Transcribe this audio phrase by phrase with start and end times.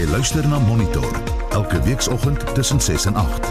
[0.00, 1.16] Jy luister na Monitor
[1.52, 3.48] elke weekoggend tussen 6 en 8.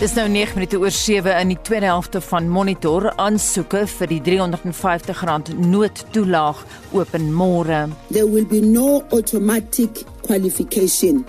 [0.00, 4.20] Dis nou 9 minute oor 7 in die tweede helfte van Monitor aansoeke vir die
[4.38, 6.64] R350 noodtoelaag
[6.96, 7.82] open môre.
[8.08, 11.26] There will be no automatic qualification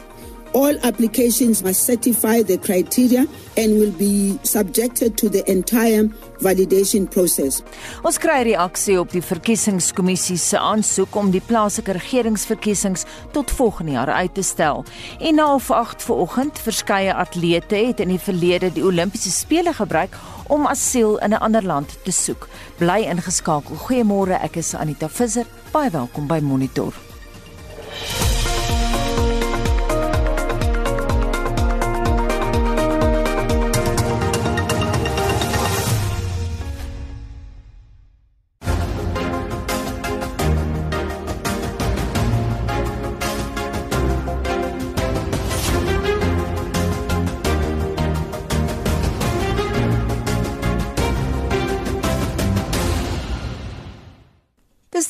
[0.54, 3.26] All applications must certify the criteria
[3.56, 6.10] and will be subjected to the entire
[6.44, 7.62] validation process.
[8.04, 14.12] Ons kry reaksie op die verkiesingskommissie se aansoek om die plaaslike regeringsverkiesings tot volgende jaar
[14.12, 14.84] uit te stel.
[15.20, 20.18] En na of 8 vanoggend verskeie atlete het in die verlede die Olimpiese spele gebruik
[20.52, 22.48] om asiel in 'n ander land te soek.
[22.78, 23.76] Bly ingeskakel.
[23.76, 25.46] Goeiemôre, ek is Anita Visser.
[25.72, 26.94] Baie welkom by Monitor.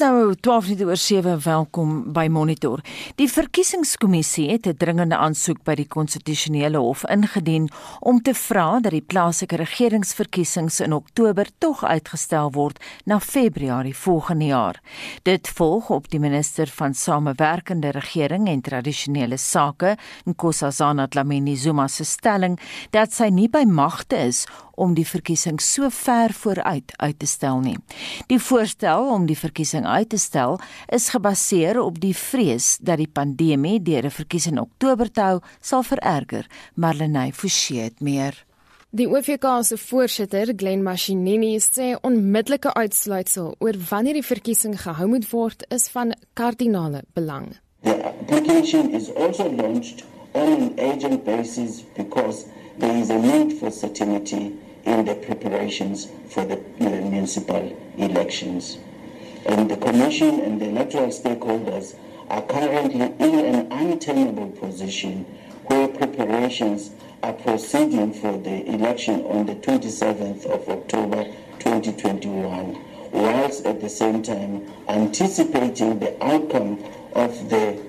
[0.02, 2.82] some nou 12 minute oor 7 welkom by Monitor.
[3.18, 7.70] Die verkiesingskommissie het 'n dringende aansoek by die konstitusionele hof ingedien
[8.00, 14.46] om te vra dat die plaaslike regeringsverkiesings in Oktober tog uitgestel word na Februarie volgende
[14.46, 14.82] jaar.
[15.24, 22.04] Dit volg op die minister van Samewerkende Regering en Tradisionele Sake, Nkosazana Dlamini Zuma se
[22.04, 24.46] stelling dat sy nie by magte is
[24.82, 27.78] om die verkiesing so ver vooruit uit te stel nie.
[28.32, 33.10] Die voorstel om die verkiesing uit te stel is gebaseer op die vrees dat die
[33.10, 38.46] pandemie deur 'n verkiesing in Oktober te hou sal vererger, maar Lenay Forsie het meer.
[38.94, 45.30] Die OFK se voorsitter, Glen Mashinini, sê onmiddellike uitsluitsel oor wanneer die verkiesing gehou moet
[45.32, 47.46] word is van kardinale belang.
[47.84, 52.46] The application is also launched on an agent basis because
[52.80, 54.52] there is a need for certainty
[54.84, 58.78] in the preparations for the municipal elections.
[59.46, 61.96] And the Commission and the electoral stakeholders
[62.30, 65.26] are currently in an untenable position
[65.68, 66.92] where preparations
[67.24, 71.26] are proceeding for the election on the 27th of October
[71.60, 72.78] 2021,
[73.12, 76.80] whilst at the same time anticipating the outcome
[77.14, 77.80] of the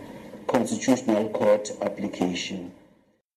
[0.46, 2.72] Constitutional Court application.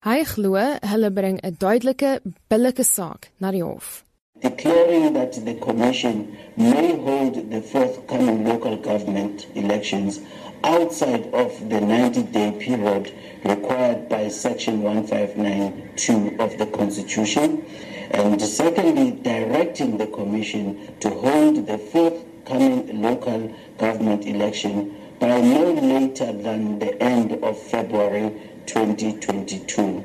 [0.06, 4.05] Hy glo hulle bring 'n duidelike billike saak na die hof.
[4.46, 10.20] Declaring that the commission may hold the forthcoming local government elections
[10.64, 13.12] outside of the 90-day period
[13.44, 17.66] required by section 1592 of the constitution
[18.12, 26.32] and secondly directing the commission to hold the forthcoming local government election by no later
[26.32, 28.30] than the end of February
[28.68, 30.04] 2022.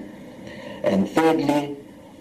[0.82, 1.76] And thirdly,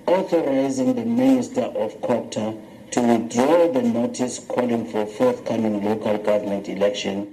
[0.10, 2.54] authorizing the Minister of COPTA
[2.92, 7.28] to withdraw the notice calling for forthcoming local government election.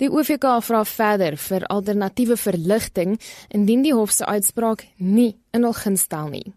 [0.00, 3.18] Die OVK vra verder vir alternatiewe verligting
[3.54, 6.50] indien die hof se uitspraak nie in hul guns stel nie.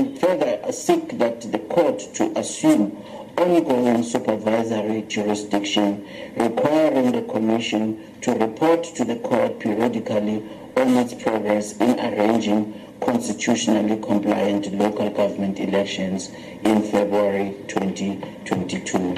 [0.00, 2.90] Further, I seek that the court to assume
[3.36, 6.04] ongoing supervisory jurisdiction
[6.36, 10.42] requiring the commission to report to the court periodically
[10.76, 16.30] on its progress in arranging constitutionally compliant local government elections
[16.64, 19.16] in February 2022.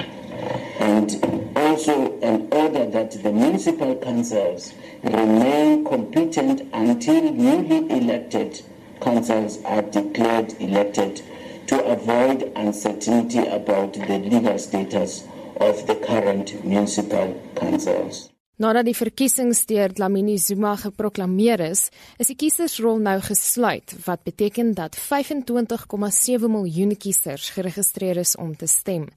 [0.79, 4.73] And also an order that the municipal councils
[5.03, 8.61] remain competent until newly elected
[9.01, 11.21] councils are declared elected
[11.67, 15.27] to avoid uncertainty about the legal status
[15.57, 18.32] of the current municipal councils.
[18.61, 21.87] Nadat die verkiesings deur Dlamini Zuma geproklaameer is,
[22.21, 28.69] is die kiesersrol nou gesluit, wat beteken dat 25,7 miljoen kiesers geregistreer is om te
[28.69, 29.07] stem.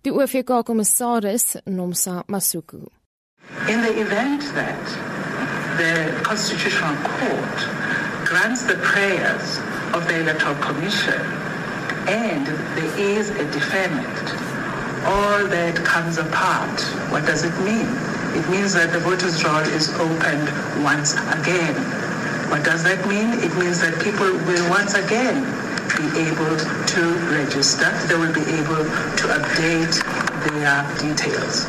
[0.00, 2.86] Die OFK-kommissaris, Nomsa Masuku.
[3.68, 4.96] In the event that
[5.76, 7.68] the Constitutional Court
[8.24, 9.60] grants the prayers
[9.92, 11.20] of the Electoral Commission
[12.08, 12.46] and
[12.80, 14.24] there is a deferment,
[15.04, 16.80] all that comes apart.
[17.12, 18.09] What does it mean?
[18.38, 20.48] It means that the voters' roll is opened
[20.82, 21.74] once again.
[22.50, 23.28] What does that mean?
[23.46, 25.42] It means that people will once again
[25.98, 26.56] be able
[26.94, 27.90] to register.
[28.08, 28.84] They will be able
[29.20, 29.94] to update
[30.46, 31.68] their details.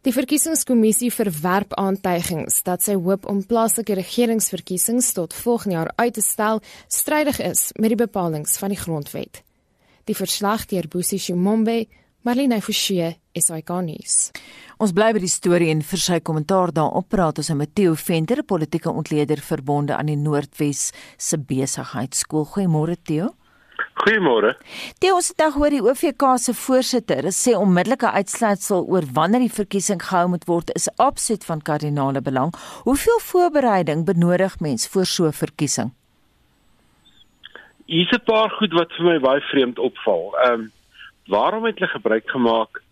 [0.00, 6.24] Die verkiesingskommissie verwerp aantuigings dat sy hoop om plaaslike regeringsverkiesings tot volgende jaar uit te
[6.24, 9.42] stel strydig is met die bepalinge van die grondwet.
[10.08, 11.84] Die verslag deur Bosi Shimombe
[12.20, 14.14] Marlene Forsie, SAK nuus.
[14.76, 18.42] Ons bly by die storie en vir sy kommentaar daarop praat ons met Theo Venter,
[18.44, 22.44] politieke ontleder verbonde aan die Noordwes se besigheidskool.
[22.52, 23.30] Goeiemôre Theo.
[24.02, 24.50] Goeiemôre.
[25.00, 29.54] Theo, ons het nou gehoor die OVK se voorsitter sê onmiddellike uitsluitsel oor wanneer die
[29.54, 32.52] verkiesing gehou moet word is absoluut van kardinale belang.
[32.84, 35.94] Hoeveel voorbereiding benodig mens vir so 'n verkiesing?
[37.88, 40.36] Hier's 'n paar goed wat vir my baie vreemd opval.
[40.44, 40.70] Ehm um,
[41.30, 42.82] waarom het hulle gebruik gemaak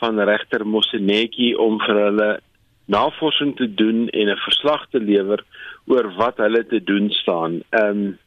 [0.00, 2.30] van regter Mosenetjie om vir hulle
[2.92, 5.44] navorsing te doen en 'n verslag te lewer
[5.86, 7.62] oor wat hulle te doen staan?
[7.70, 8.18] Ehm um,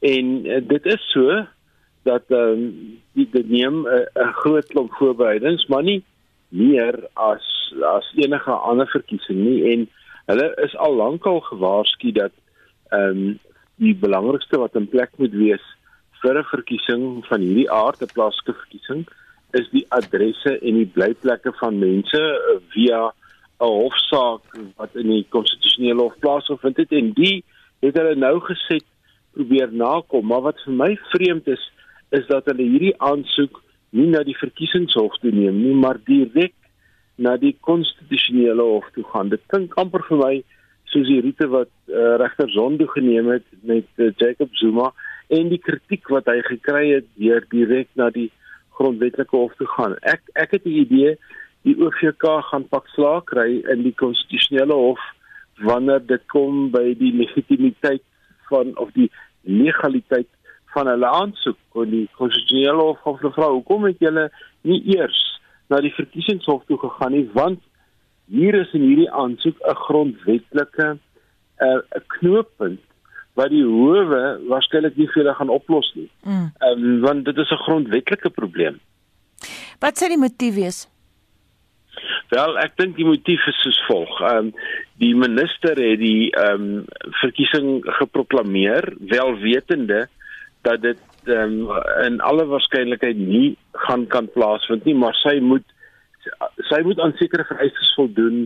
[0.00, 1.46] en uh, dit is so
[2.02, 6.02] dat ehm um, die dit neem 'n uh, groot klomp voorbereidings, maar nie
[6.48, 9.88] meer as as enige ander verkiesing nie en
[10.26, 12.32] hulle is al lankal gewaarsku dat
[12.90, 13.38] ehm um,
[13.80, 15.64] die belangrikste wat in plek moet wees
[16.22, 19.06] vir 'n verkiesing van hierdie aard, 'n plaaslike verkiesing,
[19.52, 23.12] is die adresse en die blyplekke van mense uh, via
[23.60, 24.42] 'n hofsaak
[24.76, 27.44] wat in die konstitusionele hof plaasgevind het en die
[27.80, 28.84] het hulle nou geset
[29.32, 31.62] probeer nakom, maar wat vir my vreemd is,
[32.10, 36.54] is dat hulle hierdie aansoek nie na die verkiesingshof toe neem nie, maar direk
[37.16, 39.28] na die konstitusionele hof toe gaan.
[39.28, 40.34] Dit klink amper vir my
[40.90, 44.90] soos die roete wat uh, regter Zondo geneem het met uh, Jacob Zuma
[45.30, 48.30] en die kritiek wat hy gekry het deur direk na die
[48.78, 49.96] grondwetlike hof toe gaan.
[50.02, 51.14] Ek ek het die idee
[51.68, 55.00] die OVK gaan pak slaag kry in die konstitusionele hof
[55.60, 58.04] wanneer dit kom by die legitimiteit
[58.48, 59.10] van of die
[59.44, 60.28] legaliteit
[60.74, 64.28] van hulle aansoek kon die konstitusionele hof van vrou hoekom het julle
[64.66, 65.20] nie eers
[65.70, 67.60] na die verkiesingshof toe gegaan nie want
[68.30, 72.80] hier is in hierdie aansoek 'n grondwetlike eh, 'n uh, knooppunt
[73.40, 74.22] wat die howe
[74.52, 76.08] waarskynlik nie vir hulle gaan oplos nie.
[76.28, 76.46] Mm.
[76.68, 78.80] Um, want dit is 'n grondwetlike probleem.
[79.80, 80.88] Wat sê die motief wees?
[82.30, 84.12] Wel, ek dink die motief is soos volg.
[84.20, 84.54] Ehm um,
[85.02, 86.84] die minister het die ehm um,
[87.22, 90.06] verkiesing geproklaameer wel wetende
[90.62, 91.70] dat dit um,
[92.04, 95.64] in alle waarskynlikheid nie gaan kan plaasvind nie, maar sy moet
[96.68, 98.44] sy moet aan sekere vereistes voldoen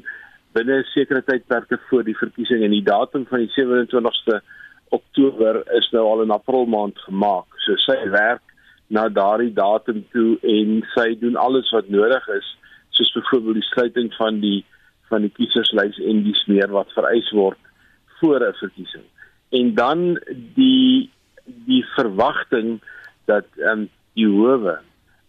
[0.55, 4.41] binne 'n sekere tydperke voor die verkiesing en die datum van die 27ste
[4.89, 7.47] Oktober is nou al in April maand gemaak.
[7.65, 8.43] So sy werk
[8.87, 12.49] na daardie datum toe en sy doen alles wat nodig is,
[12.91, 14.65] soos byvoorbeeld die sluiting van die
[15.09, 17.59] van die kieserslys en die smeer wat vereis word
[18.21, 19.05] voor 'n verkiesing.
[19.51, 20.21] En dan
[20.55, 21.11] die
[21.45, 22.81] die verwagting
[23.25, 24.79] dat ehm um, howe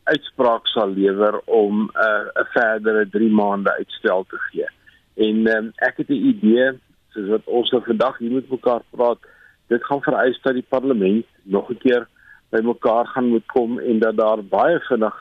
[0.03, 4.67] uitspraak sal lewer om 'n uh, 'n verdere 3 maande uitstel te gee.
[5.15, 6.71] En ehm um, ek het 'n idee
[7.13, 9.19] soos wat ons nou vandag hier met mekaar praat,
[9.67, 12.07] dit gaan vereis dat die parlement nog 'n keer
[12.49, 15.15] by mekaar gaan moet kom en dat daar baie vinnig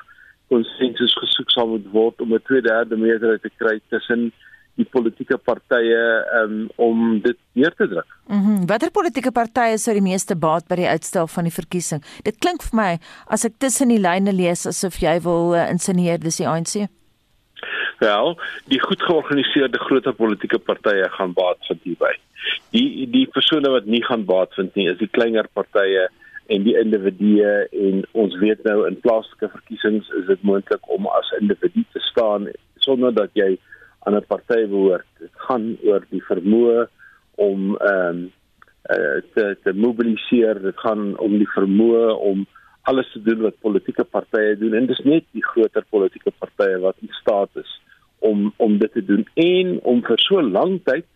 [0.49, 4.33] konsensus gesoek sal moet word om 'n 2/3 meerderheid te kry tussen
[4.75, 5.99] die politieke partye
[6.41, 8.09] um, om dit neer te druk.
[8.27, 8.39] Mhm.
[8.39, 12.03] Mm Watter politieke partye sou die meeste baat by die uitstel van die verkiesing?
[12.27, 12.91] Dit klink vir my
[13.27, 16.89] as ek tussen die lyne lees asof jy wil uh, insinueer dis die ANC.
[17.99, 18.37] Wel,
[18.71, 22.13] die goed georganiseerde groot politieke partye gaan baat vind hierby.
[22.75, 26.09] Die die persone wat nie gaan baat vind nie is die kleiner partye
[26.53, 27.53] en die individue
[27.87, 32.51] en ons weet nou in plaaslike verkiesings is dit moontlik om as individu te staan
[32.85, 33.55] sonder dat jy
[34.05, 35.07] aan 'n party behoort.
[35.19, 36.89] Dit gaan oor die vermoë
[37.35, 38.33] om ehm um,
[38.91, 40.61] uh, te te mobiliseer.
[40.63, 42.47] Dit gaan om die vermoë om
[42.83, 46.97] alles te doen wat politieke partye doen en dis net die groter politieke partye wat
[47.01, 47.81] in staat is
[48.31, 51.07] om om dit te doen en om vir so lank tyd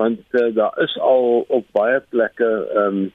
[0.00, 3.12] want uh, daar is al op baie plekke ehm um,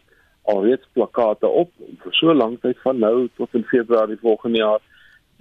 [0.50, 1.70] alreeds plakate op
[2.04, 4.80] vir so lank tyd van nou tot in Februarie volgende jaar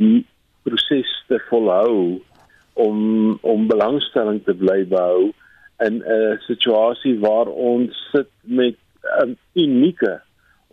[0.02, 0.26] die
[0.66, 2.18] proses te volhou
[2.86, 2.98] om
[3.40, 5.30] om belangstelling te bly behou
[5.86, 8.76] in 'n situasie waar ons sit met
[9.22, 10.20] 'n unieke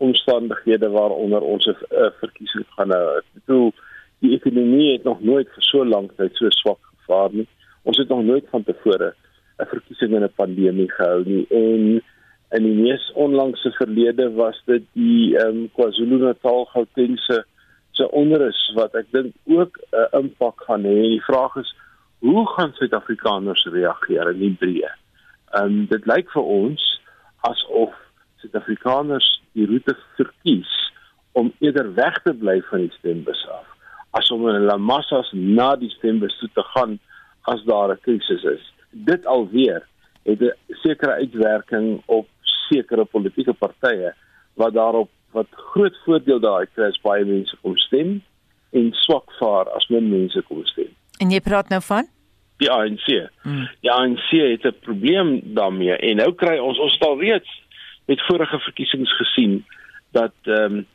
[0.08, 3.17] omstandighede waaronder ons 'n verkiesing gaan hou.
[3.17, 3.72] Ek bedoel
[4.20, 7.47] die ekonomie het nog nooit vir so lank tyd so swak gevaar nie.
[7.83, 9.13] Ons het nog nooit van tevore
[9.59, 12.01] 'n verkiesing in 'n pandemie gehou nie en
[12.50, 17.45] in die mees onlangse verlede was dit die ehm um, KwaZulu-Natal Gautengse
[17.91, 21.01] se onrus wat ek dink ook 'n uh, impak gaan hê.
[21.15, 21.75] Die vraag is
[22.19, 24.91] hoe gaan Suid-Afrikaners reageer in die breë?
[25.51, 26.81] Ehm um, dit lyk vir ons
[27.50, 27.93] asof
[28.41, 30.74] Suid-Afrikaners die roete verkies
[31.31, 33.75] om eerder weg te bly van die stembus af
[34.15, 37.00] as om in hulle massas na die stembus toe te gaan
[37.51, 38.63] as daar 'n krisis is.
[38.91, 39.84] Dit alweer
[40.24, 40.53] het 'n
[40.84, 42.27] sekere uitwerking op
[42.69, 44.13] sekere politieke partye
[44.53, 48.22] wat daarop wat groot voordeel daai kry as baie mense kom stem
[48.72, 50.91] en swak vaar as min mense kom stem.
[51.19, 52.07] En jy praat nou van
[52.63, 53.07] die ANC.
[53.43, 53.67] Hmm.
[53.81, 57.62] Die ANC het 'n probleem daarmee en nou kry ons ons al reeds
[58.05, 59.65] met vorige verkiesings gesien
[60.12, 60.86] dat ehm um,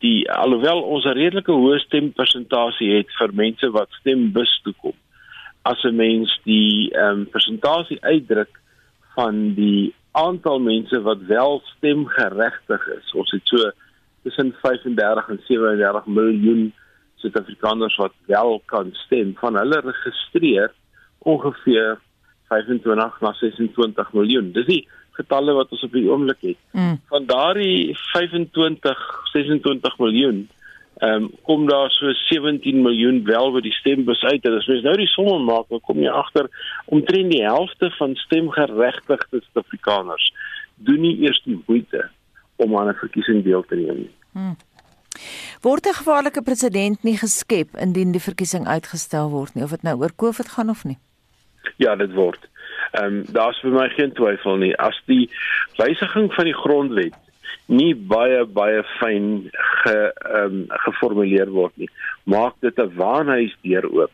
[0.00, 4.96] die alhoewel ons 'n redelike hoë stempersentasie het vir mense wat stembus toe kom.
[5.62, 8.60] As 'n mens die ehm um, persentasie uitdruk
[9.14, 13.14] van die aantal mense wat wel stemgeregtig is.
[13.14, 13.70] Ons het so
[14.22, 16.72] tussen 35 en 37 miljoen
[17.20, 19.34] Suid-Afrikaners wat wel kan stem.
[19.36, 20.72] Van hulle registreer
[21.18, 21.98] ongeveer
[22.48, 24.52] 25 na 26 miljoen.
[24.52, 24.88] Dis die
[25.20, 26.60] getalle wat ons op die oomblik het.
[26.72, 26.96] Mm.
[27.12, 30.48] Van daardie 25 26 miljoen
[31.00, 34.44] ehm um, kom daar so 17 miljoen wel by die stembus uit.
[34.44, 36.50] En as mens nou die somme maak, dan kom jy agter
[36.92, 40.26] omtrent die helfte van stemgeregtigde Suid-Afrikaners
[40.84, 42.10] doen nie eers die moeite
[42.56, 44.12] om aan 'n verkiesing deel te neem nie.
[44.32, 44.56] Hmm.
[45.62, 49.96] Word 'n gevaarlike presedent nie geskep indien die verkiesing uitgestel word nie of dit nou
[49.98, 50.98] oor COVID gaan of nie?
[51.76, 52.48] Ja, dit word.
[52.92, 55.30] Ehm um, daar's vir my geen twyfel nie as die
[55.78, 57.18] wysiging van die grondwet
[57.70, 59.28] nie baie baie fyn
[59.82, 61.90] ge ehm um, geformuleer word nie.
[62.24, 64.12] Maak dit 'n waanhuisdeur oop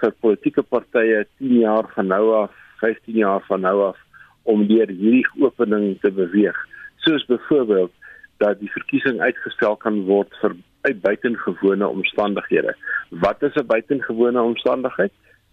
[0.00, 3.98] vir politieke partye 10 jaar van nou af, 15 jaar van nou af
[4.42, 6.56] om deur hierdie opening te beweeg.
[7.06, 7.92] Soos byvoorbeeld
[8.38, 12.74] dat die verkiesing uitgestel kan word vir uit buitengewone omstandighede.
[13.10, 15.12] Wat is 'n buitengewone omstandigheid?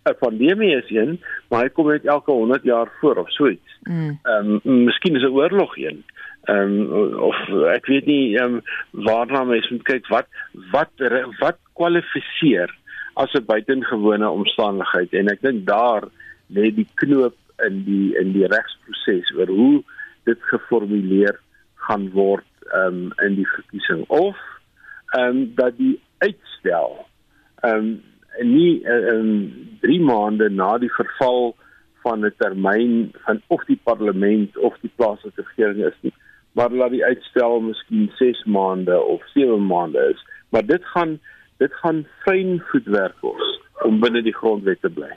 [0.09, 3.77] 'n pandemie is een, maar hy kom net elke 100 jaar voor of so iets.
[3.83, 4.19] Mm.
[4.23, 6.03] Ehm um, miskien is 'n oorlog een.
[6.43, 7.37] Ehm um, of
[7.75, 8.61] ek weet nie ehm um,
[8.91, 10.27] waarna mens moet kyk wat
[10.71, 10.91] wat
[11.39, 12.71] wat kwalifiseer
[13.13, 16.03] as 'n buitengewone omstandigheid en ek dink daar
[16.47, 17.35] lê die knoop
[17.67, 19.83] in die in die regsproses oor hoe
[20.23, 21.39] dit geformuleer
[21.87, 24.37] gaan word ehm um, in die verkiesing of
[25.17, 27.05] ehm um, dat die uitstel
[27.61, 27.89] ehm um,
[28.43, 29.27] nie in
[29.81, 31.55] uh, 3 maande na die verval
[32.03, 36.13] van 'n termyn van of die parlement of die plaaslike regering is nie
[36.51, 40.25] maar laat die uitstel miskien 6 maande of 7 maande is.
[40.49, 41.19] Maar dit gaan
[41.57, 45.11] dit gaan fyn voetwerk kos om binne die grondwet te bly.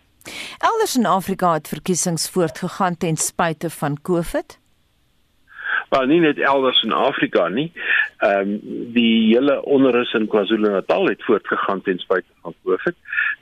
[0.58, 4.58] Elders in Afrika het verkiesings voortgegaan ten spyte van COVID
[5.92, 7.68] maar nie net elders in Afrika nie.
[8.24, 8.52] Ehm um,
[8.96, 12.96] die hele onrus in KwaZulu-Natal het voortgegaan ten spyte van COVID.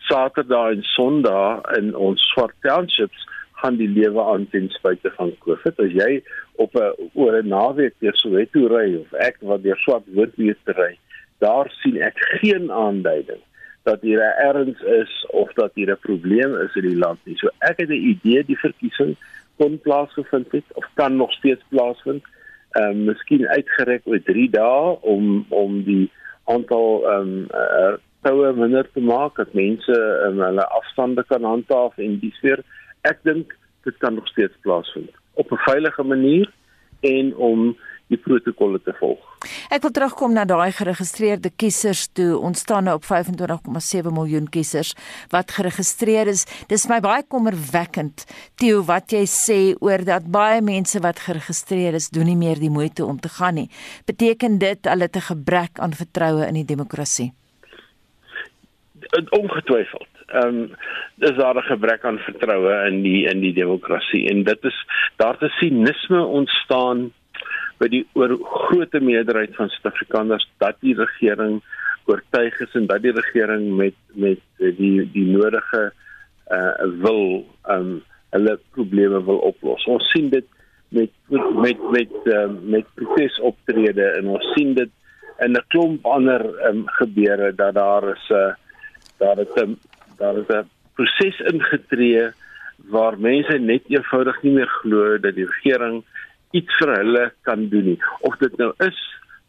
[0.08, 3.26] Saterdag en Sondag in ons swart townships
[3.62, 5.78] gaan die lewe aan ten spyte van COVID.
[5.84, 6.22] As jy
[6.64, 10.98] op 'n oor 'n naweek deur Soweto ry of ek wat deur swart windwees ry,
[11.38, 13.42] daar sien ek geen aanduiding
[13.84, 17.36] dat hier 'n erns is of dat hier 'n probleem is in die land nie.
[17.36, 19.16] So ek het 'n idee die verkiesing
[19.56, 22.24] kon plaasgevind het of kan nog steeds plaasvind
[22.78, 26.10] ehm um, miskien uitgereg oor 3 dae om om die
[26.44, 29.96] aantal ehm um, uh, toue minder te maak dat mense
[30.26, 32.62] um, hulle afstande kan handhaaf en dis weer.
[33.08, 35.10] Ek dink dit kan nog steeds plaasvind.
[35.34, 36.50] Op 'n veilige manier
[37.00, 37.76] en om
[38.10, 39.22] die protokolle te volg.
[39.72, 42.34] Ek wil terugkom na daai geregistreerde kiesers toe.
[42.36, 44.92] Ons staan nou op 25,7 miljoen kiesers
[45.32, 46.44] wat geregistreer is.
[46.68, 48.26] Dis my baie kommerwekkend
[48.60, 52.72] Theo wat jy sê oor dat baie mense wat geregistreer is, doen nie meer die
[52.72, 53.68] moeite om te gaan nie.
[54.06, 57.32] Beteken dit hulle het 'n gebrek aan vertroue in die demokrasie?
[59.30, 60.08] Ongetwyfeld.
[60.30, 60.76] Ehm um,
[61.14, 64.78] dis daar 'n gebrek aan vertroue in die in die demokrasie en dit is
[65.16, 67.12] daar te sinisme ontstaan
[67.80, 71.60] by die oor grootte meerderheid van Suid-Afrikaners dat die regering
[72.10, 75.90] oortuig is en dat die regering met met die die nodige
[76.52, 77.44] uh wil
[77.74, 78.00] um
[78.34, 79.84] hulle probleme wil oplos.
[79.90, 80.46] Ons sien dit
[80.94, 84.90] met met met uh, met protesoptrede en ons sien dit
[85.40, 88.52] in 'n klomp ander um gebeure dat daar is 'n uh,
[89.18, 89.78] daar het 'n
[90.18, 92.28] daar het 'n proses ingetree
[92.90, 96.04] waar mense net eenvoudig nie meer glo dat die regering
[96.56, 97.98] iets vir hulle kan doen nie.
[98.26, 98.98] Of dit nou is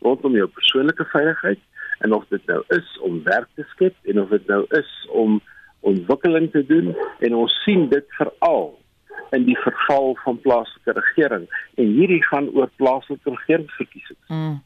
[0.06, 1.62] rondom jou persoonlike veiligheid
[2.02, 5.42] en of dit nou is om werk te skep en of dit nou is om
[5.80, 8.72] ontwikkeling te doen en ons sien dit veral
[9.32, 11.48] in die verval van plaaslike regering
[11.82, 14.28] en hierdie gaan oor plaaslike regeringsverkiesings.
[14.28, 14.60] Mm.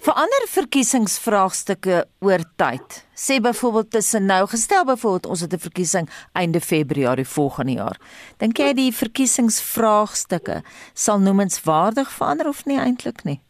[0.00, 2.94] Verander verkiesingsvraagstukke oor tyd.
[3.12, 7.96] Sê byvoorbeeld tussen nou gestel byvoorbeeld ons het 'n verkiesing einde Februarie volgende jaar.
[8.38, 10.62] Dink jy die verkiesingsvraagstukke
[10.94, 13.40] sal noemenswaardig verander of nie eintlik nie?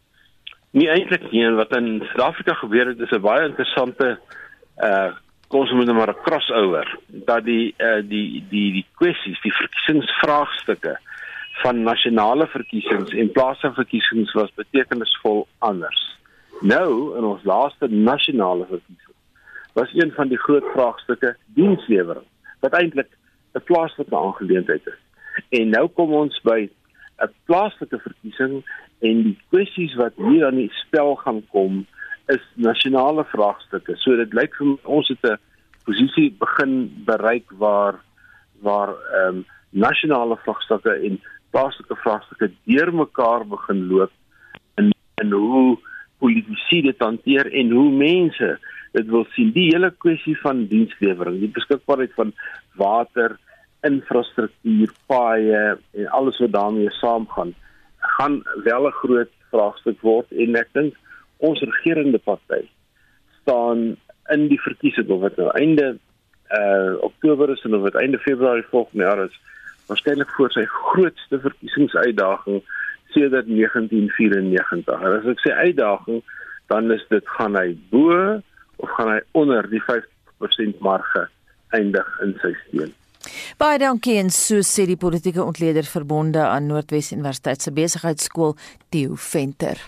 [0.73, 1.47] Nie eintlik nie.
[1.51, 4.19] Wat in Suid-Afrika gebeur het is 'n baie interessante
[4.83, 5.13] uh
[5.49, 10.99] ons moet maar 'n crossover dat die uh die die die kwessies, die verkiesingsvraagstukke
[11.63, 16.10] van nasionale verkiesings en plaaslike verkiesings was betekenisvol anders.
[16.61, 19.17] Nou in ons laaste nasionale verkiesing
[19.73, 22.27] was een van die groot vraagstukke dienslewering
[22.61, 23.09] wat eintlik
[23.55, 25.01] 'n plaaslike aangeleentheid is.
[25.49, 26.69] En nou kom ons by
[27.23, 28.65] 'n plaaslike verkiesing
[28.99, 31.87] en die kwessies wat hier aan die spel gaan kom
[32.27, 33.97] is nasionale vraagstukke.
[33.97, 35.39] So dit lyk vir ons het 'n
[35.85, 38.01] posisie begin bereik waar
[38.61, 44.13] waar ehm um, nasionale vraagstukke en plaaslike vraagstukke deurmekaar begin loop
[44.77, 45.79] in in hoe
[46.21, 48.51] politici dit hanteer en hoe mense
[48.97, 49.53] dit wil sien.
[49.55, 52.33] Die hele kwessie van dienslewering, die beskikbaarheid van
[52.81, 53.37] water,
[53.87, 55.63] infrastruktuur, paaie
[55.97, 57.55] en alles wat daarmee saamgaan,
[58.17, 60.95] gaan wel 'n groot vraagstuk word en ek dink
[61.37, 62.63] ons regerende party
[63.41, 63.97] staan
[64.35, 65.97] in die verkiesing of dit nou einde
[66.51, 69.41] uh Oktober is of dit einde Februarie volgende jaar is
[69.87, 72.63] waarskynlik voor sy grootste verkiesingsuitdaging
[73.15, 75.03] sedert 1994.
[75.03, 76.23] En as ek sê uitdaging,
[76.71, 78.17] dan is dit gaan hy bo
[78.81, 81.27] of gaan hy onder die 50% marge
[81.77, 82.95] eindig in sy steun.
[83.61, 88.57] Baie dankie en so sê die politieke ontleder verbonde aan Noordwes Universiteit se besigheidskool
[88.89, 89.83] Theo Venter.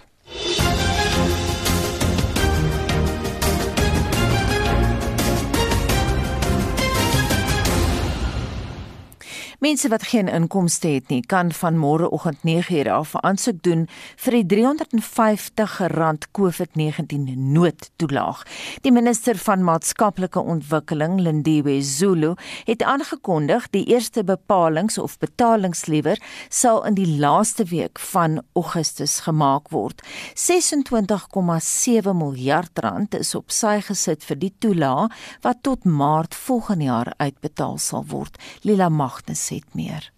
[9.62, 14.47] Mense wat geen inkomste het nie, kan van môreoggend 9:00 af aansoek doen vir die
[14.66, 18.42] R350 COVID-19 noodtoelaag.
[18.81, 26.19] Die minister van maatskaplike ontwikkeling, Lindiwe Zulu, het aangekondig die eerste bepalinge of betalings liewer
[26.49, 30.02] sal in die laaste week van Augustus gemaak word.
[30.35, 35.09] 26,7 miljard rand is op sy gesit vir die toelaag
[35.40, 38.38] wat tot Maart volgende jaar uitbetaal sal word.
[38.62, 40.11] Lila Magnus het meer.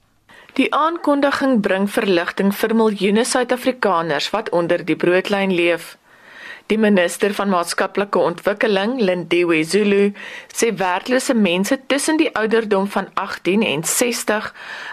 [0.54, 5.96] Die aankondiging bring verligting vir miljoene Suid-Afrikaners wat onder die broodlyn leef.
[6.72, 10.12] Die minister van maatskaplike ontwikkeling, Lindiwe Zulu,
[10.48, 14.48] sê werklose mense tussen die ouderdom van 18 en 60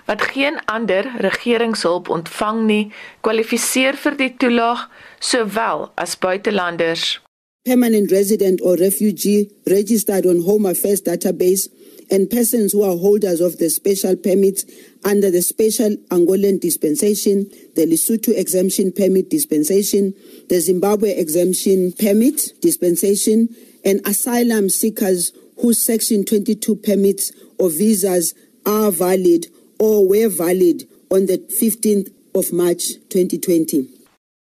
[0.10, 2.84] wat geen ander regeringshulp ontvang nie,
[3.24, 7.22] kwalifiseer vir die toelaag sowel as buitelanders.
[7.64, 11.70] Permanent resident or refugee registered on Home Affairs database
[12.12, 14.66] and persons who are holders of the special permits
[15.06, 20.14] under the special Angolan dispensation, the Lesotho exemption permit dispensation,
[20.50, 23.50] the Zimbabwe exemption permit dispensation,
[23.86, 28.34] and asylum seekers whose Section 22 permits or visas
[28.66, 29.48] are valid
[29.80, 33.88] or were valid on the 15th of March 2020.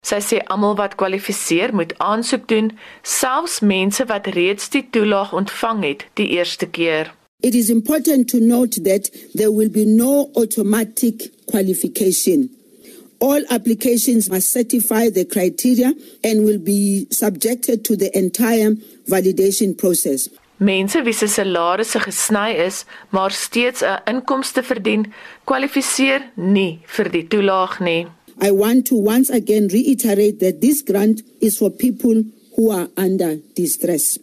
[0.02, 2.72] Sy sê almal wat kwalifiseer moet aansoek doen,
[3.06, 7.12] selfs mense wat reeds die toelaag ontvang het die eerste keer.
[7.42, 12.50] It is important to note that there will be no automatic qualification.
[13.18, 15.92] All applications must satisfy the criteria
[16.24, 18.70] and will be subjected to the entire
[19.08, 20.28] validation process.
[20.58, 25.12] Mense wie se salarisse gesny is, maar steeds 'n inkomste verdien,
[25.44, 28.06] kwalifiseer nie vir die toelaag nie.
[28.40, 32.22] I want to once again reiterate that this grant is for people
[32.56, 34.18] who are under distress.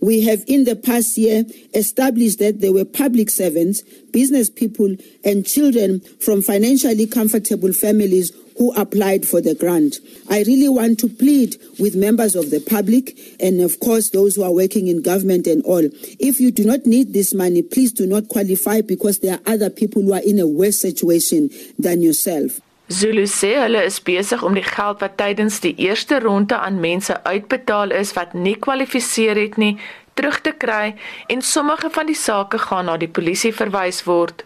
[0.00, 3.82] We have in the past year established that there were public servants,
[4.12, 9.96] business people, and children from financially comfortable families who applied for the grant.
[10.28, 14.42] I really want to plead with members of the public and, of course, those who
[14.42, 15.82] are working in government and all.
[16.18, 19.70] If you do not need this money, please do not qualify because there are other
[19.70, 22.60] people who are in a worse situation than yourself.
[22.90, 27.14] Zulu sê hulle is besig om die geld wat tydens die eerste ronde aan mense
[27.22, 29.76] uitbetaal is wat nie kwalifiseer het nie,
[30.18, 30.96] terug te kry
[31.30, 34.42] en sommige van die sake gaan na die polisie verwys word.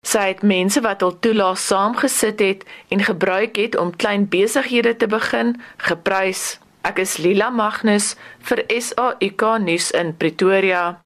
[0.00, 5.06] Sy het mense wat al toelaas saamgesit het en gebruik het om klein besighede te
[5.06, 6.58] begin, geprys.
[6.82, 8.14] Ek is Lila Magnus
[8.48, 11.00] vir SAK nuus in Pretoria.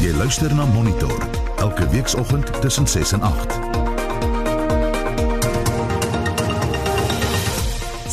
[0.00, 1.28] Jy luister na Monitor
[1.60, 3.69] elke weekoggend tussen 6 en 8.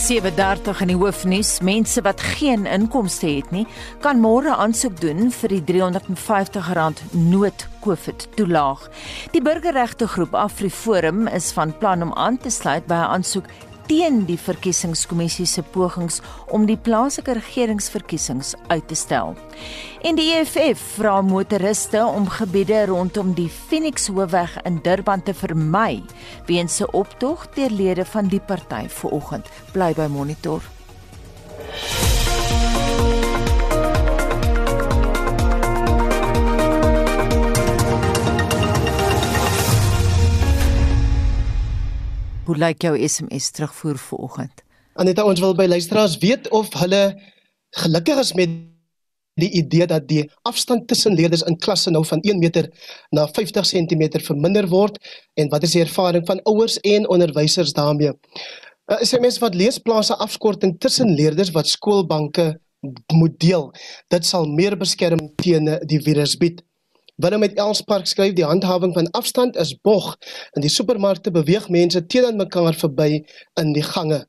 [0.07, 1.59] 7:30 in die hoofnuus.
[1.59, 3.65] Mense wat geen inkomste het nie,
[3.99, 8.85] kan môre aansoek doen vir die R350 nood-COVID toelaag.
[9.35, 13.51] Die burgerregte groep AfriForum is van plan om aan te sluit by 'n aansoek
[13.87, 16.19] teen die verkiesingskommissie se pogings
[16.53, 19.35] om die plaaslike regeringsverkiesings uit te stel.
[20.07, 26.03] En die EFF vra motoriste om gebiede rondom die Phoenix Hoofweg in Durban te vermy
[26.47, 29.45] weens 'n optog deur lede van die party vanoggend.
[29.71, 30.61] Bly by Monitor.
[42.47, 44.63] Hoe lyk jou SMS terugvoer vanoggend?
[44.95, 47.01] Aneta, ons wil by luisteraars weet of hulle
[47.75, 48.53] gelukkig is met
[49.37, 52.69] die idee dat die afstand tussen leerders in klasse nou van 1 meter
[53.11, 54.95] na 50 cm verminder word
[55.35, 58.15] en wat is die ervaring van ouers en onderwysers daarmee?
[58.87, 62.47] 'n SMS wat leesplase afkorting tussen leerders wat skoolbanke
[63.13, 63.73] moet deel.
[64.07, 66.63] Dit sal meer beskerming teen die virus bied.
[67.17, 70.11] Willem met Elspark skryf die handhawing van afstand is bog.
[70.53, 73.23] In die supermarkte beweeg mense teenoor mekaar verby
[73.57, 74.19] in die gange.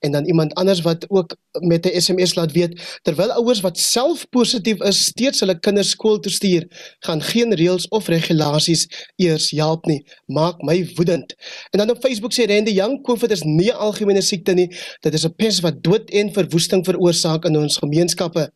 [0.00, 4.28] En dan iemand anders wat ook met 'n SMS laat weet, terwyl ouers wat self
[4.28, 6.64] positief is steeds hulle kinders skool toe stuur,
[6.98, 10.06] gaan geen reëls of regulasies eers help nie.
[10.26, 11.34] Maak my woedend.
[11.70, 14.76] En dan op Facebook sê Randy Young, COVID is nie 'n algemene siekte nie.
[15.00, 18.52] Dit is 'n pes wat dood en verwoesting veroorsaak in ons gemeenskappe.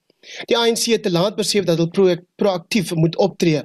[0.47, 3.63] Die ANC het te laat besef dat hulle pro proaktief moet optree.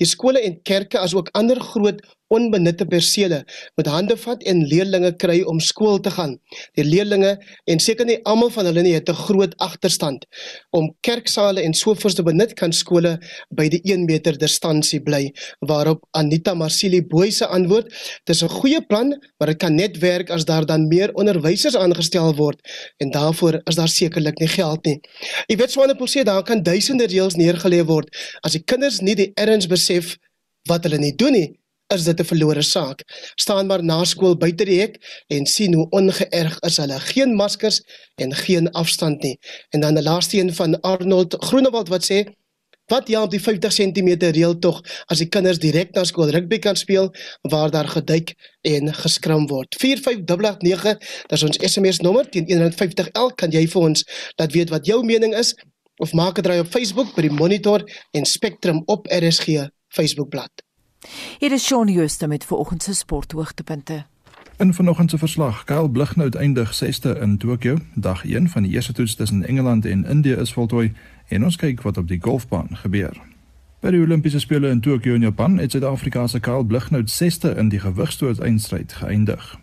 [0.00, 3.42] Die skole en kerke asook ander groot onbenutte persele
[3.76, 6.36] met hande vat en leerlinge kry om skool te gaan.
[6.76, 7.34] Die leerlinge
[7.70, 10.26] en seker nie almal van hulle nie het 'n groot agterstand
[10.70, 13.18] om kerksale en sovoorts te benut kan skole
[13.50, 17.88] by die 1 meter distansie bly waarop Anita Marsili Boy se antwoord
[18.24, 22.34] dis 'n goeie plan maar dit kan net werk as daar dan meer onderwysers aangestel
[22.34, 22.60] word
[22.98, 25.00] en daarvoor is daar sekerlik nie geld nie.
[25.46, 28.08] Jy weet Swanepoel sê daar kan duisende reëls neergelê word
[28.42, 30.16] as die kinders nie die erns besef
[30.68, 31.58] wat hulle nie doen nie
[31.94, 33.02] is dit 'n verlore saak.
[33.34, 37.00] Staan maar na skool buite die hek en sien hoe ongeërg is hulle.
[37.00, 37.82] Geen maskers
[38.16, 39.38] en geen afstand nie.
[39.70, 42.28] En dan 'n laaste een van Arnold Groenewald wat sê
[42.88, 44.80] Wat ja op die 50 cm reël tog
[45.12, 47.10] as die kinders direk na skool rugby kan speel
[47.52, 49.76] waar daar geduik en geskram word.
[49.76, 50.96] 45889,
[51.28, 54.04] dis ons SMS nommer teen 150 elk kan jy vir ons
[54.40, 55.52] laat weet wat jou mening is
[55.98, 60.50] of maak 'n draai op Facebook by die Monitor en Spectrum op RSG Facebookblad.
[61.38, 64.04] Hier is Shaun Jooste met vanoggend se sporthoogtepunte.
[64.58, 67.76] In vanoggend se verslag, Kyle Blighnout eindig 6ste in Tokio.
[67.94, 70.92] Dag 1 van die eerste toets tussen Engeland en Indië is voltooi
[71.28, 73.20] en ons kyk wat op die golfbaan gebeur.
[73.80, 77.68] By die Olimpiese spele in Tokio in Japan het Suid-Afrika se Kyle Blighnout 6ste in
[77.68, 79.58] die gewigstoot eindstryd geëindig.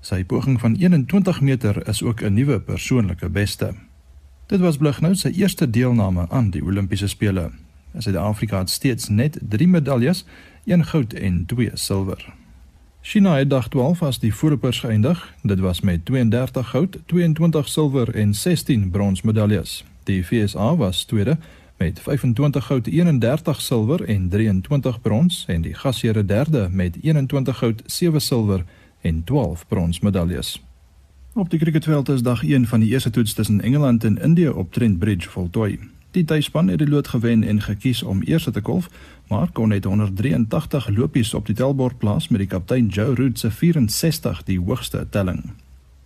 [0.00, 3.74] Sy poging van 21 meter is ook 'n nuwe persoonlike beste.
[4.46, 7.50] Dit was Blighnout se eerste deelname aan die Olimpiese spele.
[7.98, 10.24] Suid-Afrika het steeds net 3 medaljes
[10.64, 12.34] een goud en twee silwer.
[13.00, 15.34] China het dag 12 as die voorlopers geëindig.
[15.42, 19.84] Dit was met 32 goud, 22 silwer en 16 brons medaljes.
[20.02, 21.38] Die FSA was tweede
[21.76, 27.82] met 25 goud, 31 silwer en 23 brons en die gasheer derde met 21 goud,
[27.86, 28.64] 7 silwer
[29.00, 30.65] en 12 brons medaljes.
[31.36, 34.72] Op die cricketveld is dag 1 van die eerste toets tussen Engeland en Indië op
[34.72, 35.78] Trent Bridge voltooi.
[36.10, 38.88] Die tuisspan het die lood gewen en gekies om eers te kolf,
[39.28, 43.50] maar kon net 183 lopies op die tellbord plaas met die kaptein Joe Root se
[43.50, 45.42] 64 die hoogste telling.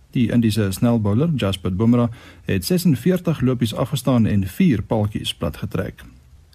[0.09, 2.11] Die Indiese snelbowler Jasprit Bumrah
[2.45, 6.03] het 46 lopies afgestaan en 4 paltjies platgetrek.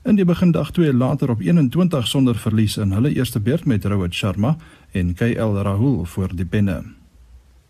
[0.05, 3.85] In die begin dag 2 later op 21 sonder verlies in hulle eerste beurt met
[3.85, 4.57] Rohit Sharma
[4.91, 6.96] en KL Rahul voor die penne.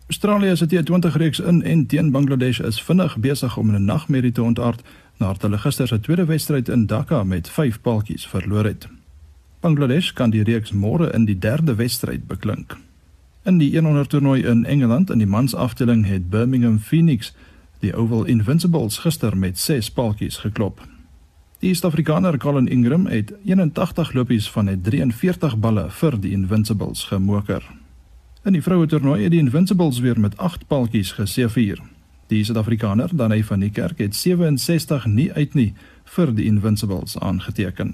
[0.07, 4.43] Australië se T20 reeks in en teen Bangladesh is vinnig besig om 'n nagmerrie te
[4.43, 4.83] ontaard
[5.17, 8.89] nadat hulle gister se tweede wedstryd in Dhaka met 5 paaltjies verloor het.
[9.61, 12.77] Bangladesh kan die reeks môre in die derde wedstryd beklink.
[13.43, 17.35] In die 100 toernooi in Engeland in die mansafdeling het Birmingham Phoenix
[17.79, 20.81] die Oval Invincibles gister met 6 paaltjies geklop.
[21.59, 27.63] Die Suid-Afrikaner Colin Ingram het 81 lopies van net 43 balle vir die Invincibles gemoker.
[28.47, 31.81] In die vroue toernooi het die Invincibles weer met 8 paaltjies geseëvier.
[32.31, 35.73] Die Suid-Afrikaner, Danai van die Kerk, het 67 nie uit nie
[36.15, 37.91] vir die Invincibles aangeteken.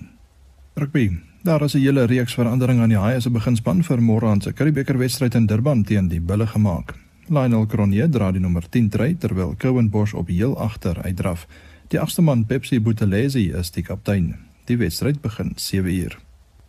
[0.76, 1.06] Rugby.
[1.42, 4.52] Daar is 'n hele reeks veranderinge aan die Haie se beginspan vir môre aan se
[4.52, 6.94] Curriebeeker wedstryd in Durban teen die Bulle gemaak.
[7.28, 11.46] Lionel Cronje dra die nommer 10 try terwyl Cowan Bosch op heel agter uitdraf.
[11.88, 14.36] Die agste man Pepsi Buthelezi is die kaptein.
[14.64, 16.18] Die wedstryd begin 7uur.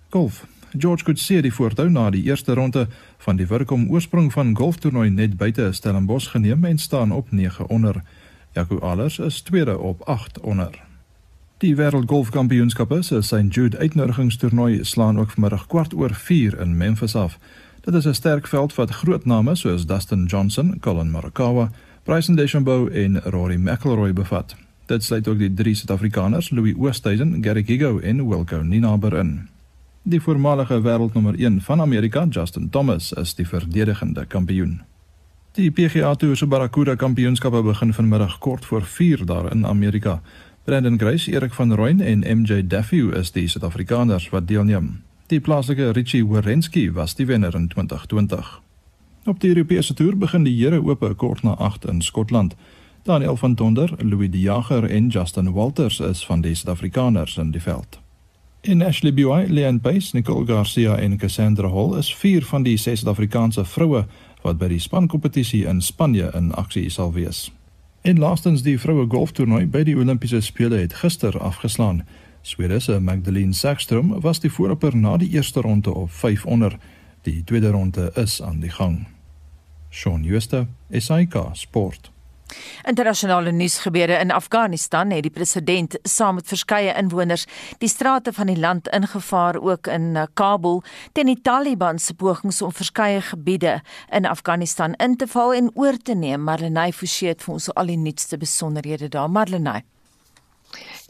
[0.09, 0.52] Golf.
[0.77, 5.37] George Coetzee die voortou na die eerste ronde van die Wurkom oorsprong van golftoernooi net
[5.37, 8.01] buite Stellenbosch geneem en staan op 9 onder.
[8.53, 10.81] Jaco Allers is tweede op 8 onder.
[11.57, 17.39] Die Wêreldgolfkampioenskappe se St Jude uitnodigingstoernooi slaan ook vanmiddag kwart oor 4 in Memphis af.
[17.81, 21.71] Dit is 'n sterk veld wat groot name soos Dustin Johnson, Colin Morikawa,
[22.03, 24.55] Bryson DeChambeau en Rory McIlroy bevat.
[24.85, 29.52] Dit sluit ook die drie Suid-Afrikaners, Louis Oosthuizen, Gary Gigo en Wilco Ninaber in.
[30.05, 34.81] Die voormalige wêreldnommer 1 van Amerika, Justin Thomas, is die verdedigende kampioen.
[35.55, 40.21] Die PGA Tour se Barracuda Kampioenskappe begin vanmiddag kort voor 4 daar in Amerika.
[40.63, 45.01] Brandon Grace, Erik van Rooyen en MJ Daffy is die Suid-Afrikaners wat deelneem.
[45.27, 48.61] Die plaaslike Richie Werenski was die wenner in 2020.
[49.25, 52.55] Op die Europese toer begin die Here Ope kort na 8 in Skotland.
[53.03, 57.61] Daniel van Tonder, Louis De Jager en Justin Walters is van die Suid-Afrikaners in die
[57.61, 58.02] veld.
[58.65, 63.01] In Ashley Buy, Leon Pace, Nicole Garcia en Cassandra Hall is vier van die ses
[63.01, 64.05] Suid-Afrikaanse vroue
[64.45, 67.49] wat by die spankompetisie in Spanje in aksie sal wees.
[68.07, 72.05] En laastens die vroue golftoernooi by die Olimpiese spele het gister afgeslaan.
[72.39, 76.79] Swede se Magdalene Saxström was die voorloper na die eerste ronde op 5 onder.
[77.27, 79.01] Die tweede ronde is aan die gang.
[79.91, 82.12] Shaun Schuster, SAK Sport.
[82.87, 87.45] Internasionale nuusgebeure in Afghanistan het die president saam met verskeie inwoners
[87.77, 92.61] die strate van die land ingevaar ook in eh, Kabul teen die Taliban se pogings
[92.61, 96.43] om verskeie gebiede in Afghanistan in te val en oor te neem.
[96.43, 99.29] Marlenae Forsie het vir ons al die nuutste besonderhede daar.
[99.29, 99.83] Marlenae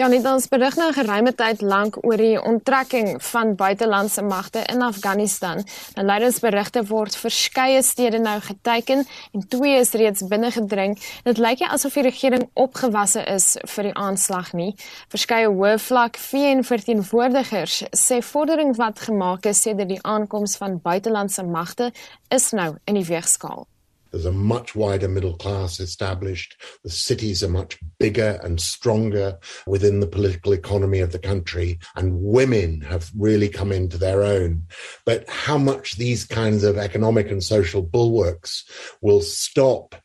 [0.04, 4.84] Ja, net ons berig nou geruime tyd lank oor die onttrekking van buitelandse magte in
[4.84, 5.64] Afghanistan.
[5.96, 10.98] Nou leidersberigte word verskeie stede nou geteken en twee is reeds binne gedring.
[11.24, 14.74] Dit lyk nie asof die regering opgewasse is vir die aanslag nie.
[15.14, 21.48] Verskeie hoë vlak VN verteenwoordigers sê vordering wat gemaak is sedert die aankoms van buitelandse
[21.48, 21.94] magte
[22.28, 23.70] is nou in die weegskaal.
[24.14, 26.56] There's a much wider middle class established.
[26.84, 31.80] The cities are much bigger and stronger within the political economy of the country.
[31.96, 34.68] And women have really come into their own.
[35.04, 38.64] But how much these kinds of economic and social bulwarks
[39.02, 39.96] will stop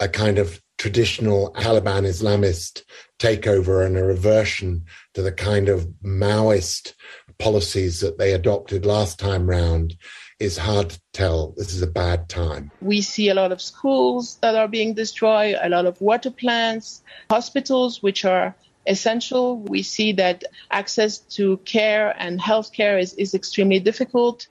[0.00, 2.84] a kind of traditional Taliban Islamist
[3.18, 6.94] takeover and a reversion to the kind of Maoist
[7.38, 9.96] policies that they adopted last time round
[10.40, 11.54] is hard to tell.
[11.56, 12.70] This is a bad time.
[12.80, 17.02] We see a lot of schools that are being destroyed, a lot of water plants,
[17.30, 18.54] hospitals, which are
[18.86, 19.58] essential.
[19.58, 24.46] We see that access to care and healthcare is, is extremely difficult.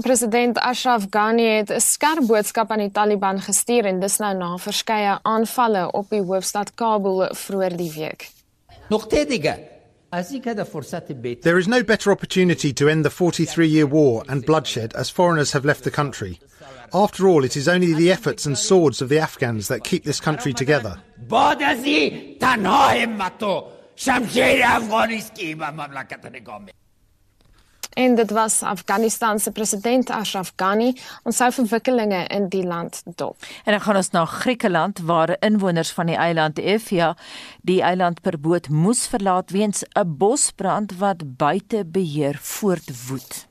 [0.00, 4.56] President Ashraf Ghani het 'n skerp boodskap aan die Taliban gestuur en dis nou na
[4.56, 8.30] verskeie aanvalle op die hoofstad Kabul vroeër die week.
[8.88, 9.06] Nog
[11.42, 15.52] There is no better opportunity to end the 43 year war and bloodshed as foreigners
[15.52, 16.40] have left the country.
[16.94, 20.18] After all, it is only the efforts and swords of the Afghans that keep this
[20.18, 21.02] country together.
[27.96, 30.90] En dit was Afghanistan se president Ashraf Ghani
[31.24, 33.46] ons sou verwikkelinge in die land dop.
[33.64, 37.14] En dan gaan ons na Griekeland waar inwoners van die eiland Evia
[37.64, 43.46] die eiland per boot moes verlaat weens 'n bosbrand wat buite beheer voortwoed.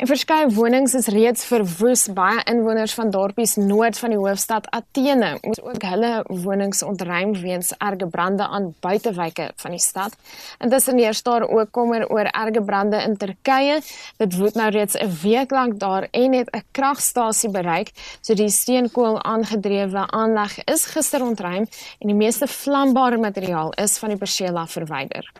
[0.00, 2.06] En verskeie wonings is reeds verwoes.
[2.16, 7.74] Baie inwoners van dorpies noord van die hoofstad Athene moes ook hulle wonings ontruim weens
[7.76, 10.16] erge brande aan buitewyke van die stad.
[10.64, 13.76] Intussen heers daar ook kommer oor erge brande in Turkye.
[14.16, 17.92] Dit woed nou reeds 'n week lank daar en het 'n kragstasie bereik.
[18.20, 24.08] So die steenkool aangedrewe aanleg is gister ontruim en die meeste vlambare materiaal is van
[24.08, 25.32] die persela verwyder.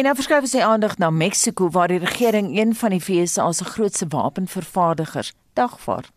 [0.00, 3.64] En nou verskuif sy aandag na Mexiko waar die regering een van die VS se
[3.64, 6.08] grootste wapenvervaardigers dagvaar.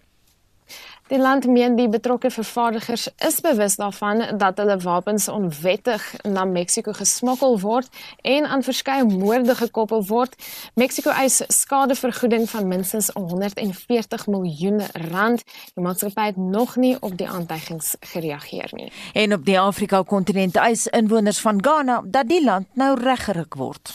[1.07, 6.93] Die land meen die betrokke vervaardigers is bewus daarvan dat hulle wapens onwettig na Mexiko
[6.95, 7.89] gesmokkel word
[8.21, 10.35] en aan verskeie moorde gekoppel word.
[10.79, 14.79] Mexiko eis skadevergoeding van minstens 140 miljoen
[15.11, 15.43] rand.
[15.75, 18.91] Die maatskappy het nog nie op die aantuigings gereageer nie.
[19.13, 23.91] En op die Afrika kontinent eis inwoners van Ghana dat die land nou reggerig word.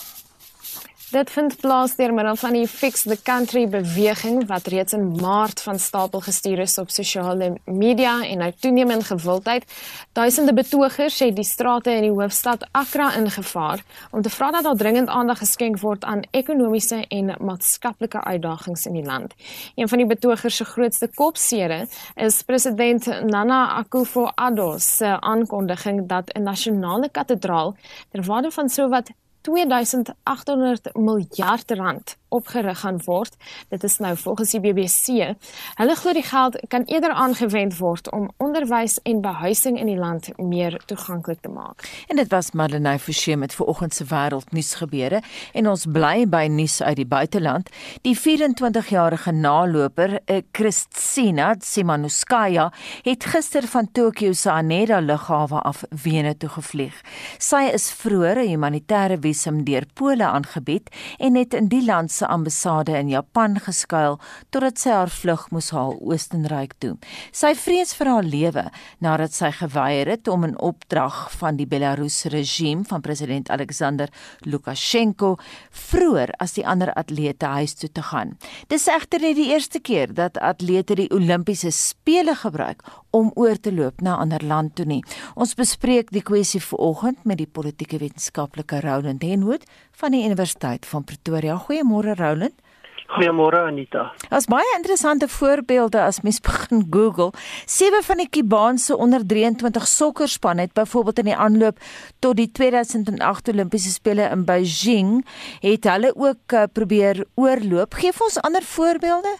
[1.09, 5.62] Dit vind plaas deur middel van die Fix the Country beweging wat reeds in Maart
[5.64, 9.64] van stapel gestuur is op sosiale media en nou toeneem in gewildheid.
[10.12, 14.77] Duisende betogers het die strate in die hoofstad Accra ingevaar om te vra dat daar
[14.77, 19.33] dringend aandag geskenk word aan ekonomiese en maatskaplike uitdagings in die land.
[19.77, 26.42] Een van die betogers se grootste kopsere is president Nana Akufo-Addo se aankondiging dat 'n
[26.42, 27.77] nasionale kathedraal
[28.12, 33.37] ter waarde van sowat 2800 miljard rand opgerig gaan word.
[33.68, 35.35] Dit is nou volgens die BBC.
[35.79, 40.29] Hulle glo die geld kan eerder aangewend word om onderwys en behuising in die land
[40.37, 41.87] meer toeganklik te maak.
[42.09, 45.22] En dit was Madeleine Forsie met vanoggend se wêreldnuus gebeure
[45.53, 47.70] en ons bly by nuus uit die buiteland.
[48.05, 52.70] Die 24-jarige naloper, eh, Kristina Simanuskaya,
[53.03, 56.94] het gister van Tokio se Haneda lughawe af Wene toe gevlieg.
[57.38, 60.88] Sy is vroeër 'n humanitêre visum deur Pole aangebied
[61.19, 64.19] en het in die land se ambassade in Japan geskuil
[64.55, 66.95] totdat sy haar vlug moes haal Oostenryk toe.
[67.33, 68.64] Sy vrees vir haar lewe
[69.05, 74.12] nadat sy geweier het om in opdrag van die Belarus regime van president Alexander
[74.47, 75.35] Lukasjenko
[75.88, 78.37] vroeër as die ander atlete huis toe te gaan.
[78.73, 82.85] Dis egter nie die eerste keer dat atlete die Olimpiese spele gebruik
[83.17, 85.03] om oor te loop na 'n ander land toe nie.
[85.35, 91.04] Ons bespreek die kwessie vanoggend met die politieke wetenskaplike Roland Henwood van die Universiteit van
[91.04, 91.57] Pretoria.
[91.57, 92.54] Goeiemôre Roland.
[93.09, 94.11] Goeiemôre Anita.
[94.28, 97.31] Daar's baie interessante voorbeelde as mens begin Google.
[97.64, 101.81] Sewe van die Kubaanse onder 23 sokkerspan het byvoorbeeld in die aanloop
[102.20, 105.24] tot die 2008 Olimpiese spele in Beijing
[105.64, 107.96] het hulle ook uh, probeer oorloop.
[107.96, 109.37] Geef ons ander voorbeelde.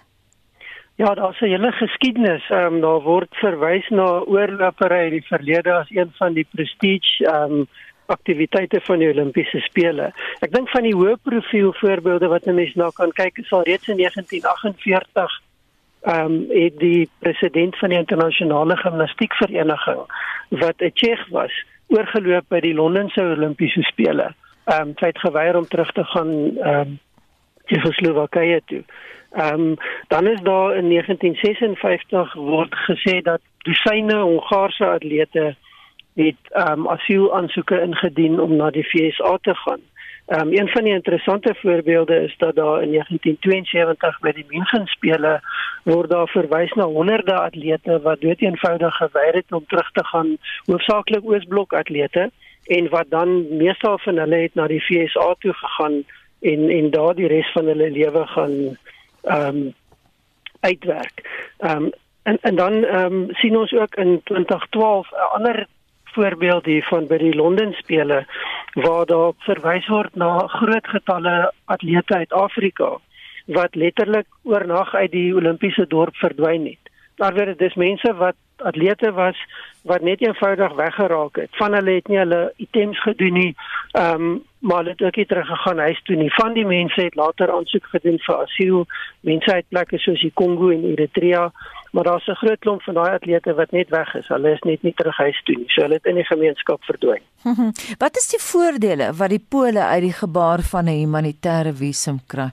[0.99, 2.51] Ja, daar's 'n hele geskiedenis.
[2.51, 7.25] Ehm um, daar word verwys na oorlopery in die verlede as een van die prestige
[7.25, 7.69] ehm um,
[8.09, 10.13] aktiwiteite van die Olimpiese spele.
[10.45, 13.63] Ek dink van die hoë profiel voorbeelde wat 'n mens na kan kyk, is al
[13.63, 15.41] reeds in 1948
[16.03, 20.03] ehm um, het die president van die internasionale gimnastiekvereniging
[20.49, 21.53] wat 'n Tsjech was,
[21.87, 24.35] oorgeloop by die Londense Olimpiese spele.
[24.65, 26.99] Ehm um, hy het geweier om terug te gaan ehm um,
[27.67, 28.85] Tsjechoslowakye toe.
[29.33, 29.77] Ehm um,
[30.09, 35.57] dan is daar in 1956 word gesê dat dosyne Hongaarse atlete
[36.19, 39.81] het ehm um, asielaansoeke ingedien om na die VSA te gaan.
[40.27, 44.87] Ehm um, een van die interessante voorbeelde is dat daar in 1972 by die München
[44.87, 45.41] spele
[45.85, 51.25] word daar verwys na honderde atlete wat doeteenvoudig geweier het om terug te gaan, hoofsaaklik
[51.25, 52.31] Oosblok atlete
[52.67, 56.03] en wat dan meestal van hulle het na die VSA toe gegaan
[56.41, 58.77] en en daar die res van hulle lewe gaan
[59.23, 59.75] ehm um,
[60.61, 61.23] uitwerk.
[61.59, 61.91] Ehm um,
[62.23, 65.67] en en dan ehm um, sien ons ook in 2012 'n ander
[66.19, 68.25] voorbeeld hier van by die Londen spele
[68.75, 71.37] waar daar verwys word na groot getalle
[71.75, 72.97] atlete uit Afrika
[73.59, 76.91] wat letterlik oornag uit die Olimpiese dorp verdwyn het.
[77.23, 78.37] Daar word dis mense wat
[78.69, 79.39] atlete was
[79.89, 81.51] wat net eenvoudig weggeraak het.
[81.57, 83.55] Van hulle het nie hulle items gedoen nie.
[83.93, 86.33] Ehm um, maar hulle het ook nie teruggegaan huis toe nie.
[86.35, 88.87] Van die mense het later aansoek gedoen vir asiel.
[89.21, 91.45] Mense uit plekke soos die Kongo en Eritrea,
[91.93, 94.29] maar daar's 'n groot klomp van daai atlete wat net weg is.
[94.29, 95.69] Hulle is net nie terug huis toe nie.
[95.69, 97.23] So hulle het in die gemeenskap verdwyn.
[98.05, 102.51] wat is die voordele wat die Pole uit die gebaar van 'n humanitêre visum kry?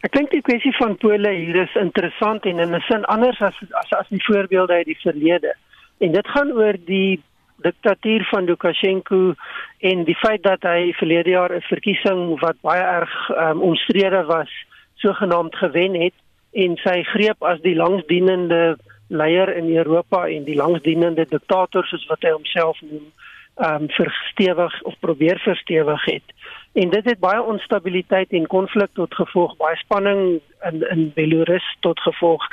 [0.00, 3.54] Ek dink die kwessie van Pole hier is interessant en in 'n sin anders as
[3.70, 5.54] as as die voorbeelde uit die verlede.
[5.98, 7.22] En dit gaan oor die
[7.56, 9.34] diktatuur van Lukasjenko
[9.78, 14.50] en die feit dat hy verlede jaar 'n verkiesing wat baie erg um, omstrede was,
[14.94, 16.14] sogenaamd gewen het
[16.64, 18.76] en sy greep as die langsdienende
[19.12, 23.10] leier in Europa en die langsdienende diktator soos wat hy homself noem,
[23.56, 26.34] ehm um, verstewig of probeer verstewig het.
[26.76, 30.40] En dit het baie onstabiliteit en konflik tot gevolg, baie spanning
[30.70, 32.44] in in Belarus tot gevolg.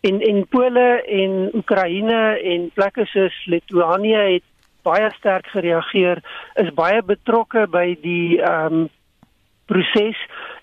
[0.00, 2.20] En en Pole en Oekraïne
[2.52, 4.46] en plekke soos Litouanië het
[4.82, 6.22] baie sterk gereageer,
[6.54, 8.88] is baie betrokke by die ehm um,
[9.68, 10.16] proses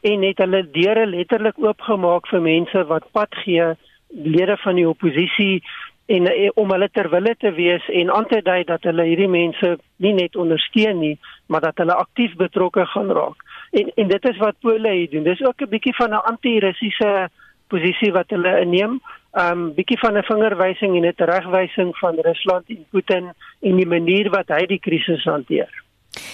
[0.05, 3.73] en het hulle deure letterlik oopgemaak vir mense wat pad gee,
[4.09, 5.63] lede van die oppositie
[6.05, 9.32] en eh, om hulle ter wille te wees en aan te dui dat hulle hierdie
[9.32, 9.71] mense
[10.03, 11.15] nie net ondersteun nie,
[11.49, 13.41] maar dat hulle aktief betrokke gaan raak.
[13.71, 15.23] En en dit is wat Pole hier doen.
[15.23, 17.30] Dis ook 'n bietjie van 'n anti-russiese
[17.67, 18.99] posisie wat hulle inneem.
[19.34, 24.30] Um bietjie van 'n vingerwysing en 'n teregwysing van Rusland en Putin en die manier
[24.30, 25.84] wat hy die krisis hanteer.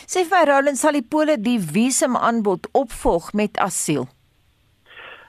[0.08, 4.08] Sê vir Roland sal die Pole die visum aanbod opvolg met asiel.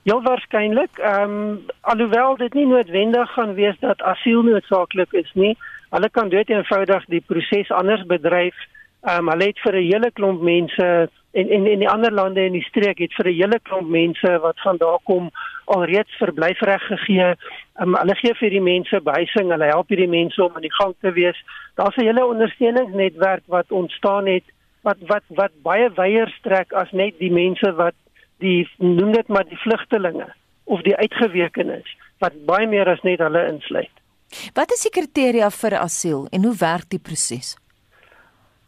[0.03, 0.98] Ja waarskynlik.
[0.98, 5.57] Ehm um, alhoewel dit nie noodwendig gaan wees dat asiel noodsaaklik is nie.
[5.90, 8.57] Hulle kan dit eenvoudig die proses anders bedryf.
[9.03, 12.44] Ehm um, hulle het vir 'n hele klomp mense en en in die ander lande
[12.44, 15.30] in die streek het vir 'n hele klomp mense wat van daar kom
[15.64, 17.34] alreeds verblyfreg gegee.
[17.80, 20.94] Um, hulle gee vir die mense behuising, hulle help hierdie mense om aan die gang
[21.00, 21.38] te wees.
[21.74, 24.44] Daar's 'n hele ondersteuningsnetwerk wat ontstaan het
[24.82, 27.94] wat wat wat baie wyeer strek as net die mense wat
[28.38, 30.28] die noem dit maar die vlugtelinge
[30.64, 33.94] of die uitgewekenes wat baie meer as net hulle insluit.
[34.54, 37.56] Wat is die kriteria vir asiel en hoe werk die proses?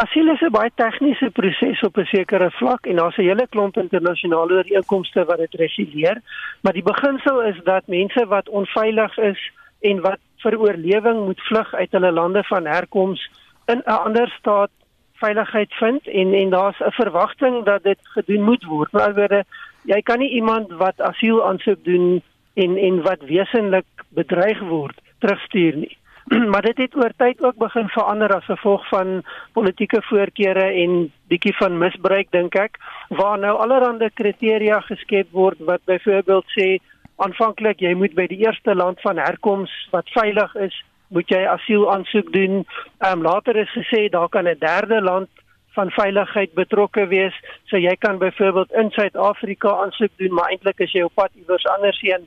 [0.03, 3.77] Asiel is 'n baie tegniese proses op 'n sekere vlak en daar's 'n hele klomp
[3.77, 6.21] internasionale ooreenkomste wat dit reguleer,
[6.63, 11.75] maar die beginsel is dat mense wat onveilig is en wat vir oorlewing moet vlug
[11.75, 13.31] uit hulle lande van herkoms
[13.67, 14.71] in 'n ander staat
[15.13, 18.93] veiligheid vind en en daar's 'n verwagting dat dit gedoen moet word.
[18.93, 19.45] Met ander woorde,
[19.83, 22.23] jy kan nie iemand wat asiel aansoek doen
[22.55, 25.97] en en wat wesenlik bedreig word terugstuur nie.
[26.53, 29.23] maar dit het oor tyd ook begin verander as gevolg van
[29.53, 35.85] politieke voorkeure en bietjie van misbruik dink ek, waar nou allerlei kriteria geskep word wat
[35.85, 36.69] byvoorbeeld sê
[37.17, 40.75] aanvanklik jy moet by die eerste land van herkoms wat veilig is
[41.15, 42.65] moet jy asiel aansoek doen.
[42.99, 45.29] Ehm um, later is gesê daar kan 'n derde land
[45.75, 47.35] van veiligheid betrokke wees.
[47.65, 51.67] So jy kan byvoorbeeld in Suid-Afrika aansoek doen, maar eintlik is jy op pad iewers
[51.67, 52.27] anders heen.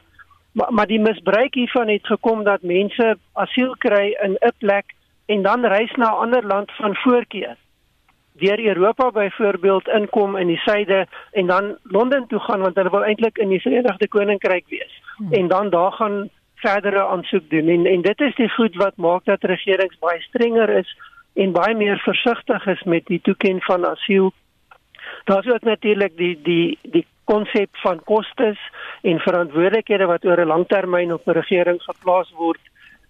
[0.58, 4.86] Maar maar die misbruik hiervan het gekom dat mense asiel kry in 'n plek
[5.26, 7.56] en dan reis na 'n ander land van voorkeur.
[8.32, 13.04] Deur Europa byvoorbeeld inkom in die suide en dan Londen toe gaan want hulle wil
[13.04, 15.02] eintlik in die Verenigde Koninkryk wees.
[15.18, 15.34] Hmm.
[15.34, 19.26] En dan daar gaan verdere aansoek doen en en dit is die goed wat maak
[19.26, 20.98] dat regerings baie strenger is
[21.34, 24.32] en baie meer versigtig is met die toekenning van asiel.
[25.24, 28.60] Daar's ook natuurlik die die die konsep van kostes
[29.02, 32.64] en verantwoordelikhede wat oor 'n langtermyn op 'n regering geplaas word.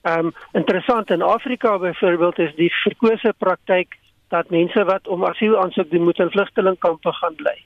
[0.03, 3.97] Um interessant in Afrika byvoorbeeld is die verkose praktyk
[4.29, 7.57] dat mense wat om asiel aansoek doen moet in vlugtelingkampe gaan bly.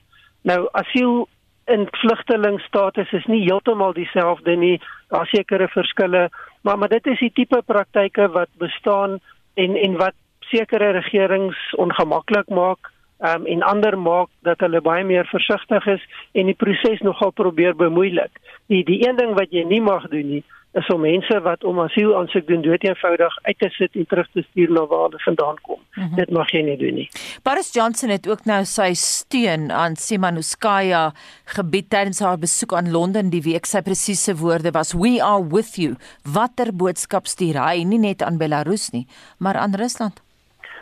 [0.41, 1.28] Nou asiel
[1.66, 4.82] in vlugtelingstatus is nie heeltemal dieselfde nie.
[5.10, 6.30] Daar sekerre verskille,
[6.62, 9.20] maar maar dit is die tipe praktyke wat bestaan
[9.54, 12.91] en en wat sekere regerings ongemaklik maak
[13.22, 17.76] um, en ander maak dat hulle baie meer versigtig is en die proses nogal probeer
[17.76, 18.42] bemoeilik.
[18.74, 20.44] Die die een ding wat jy nie mag doen nie
[20.80, 24.30] is om mense wat om asiel aansoek doen dood eenvoudig uit te sit en terug
[24.32, 25.80] te stuur na waar hulle vandaan kom.
[25.80, 26.16] Mm -hmm.
[26.16, 27.10] Dit mag jy nie doen nie.
[27.44, 31.12] Boris Johnson het ook nou sy steun aan Simanuskaya
[31.46, 33.66] gebied tydens haar besoek aan Londen die week.
[33.66, 35.96] Sy presiese woorde was we are with you.
[36.24, 39.08] Watter boodskap stuur hy nie net aan Belarus nie,
[39.38, 40.22] maar aan Rusland?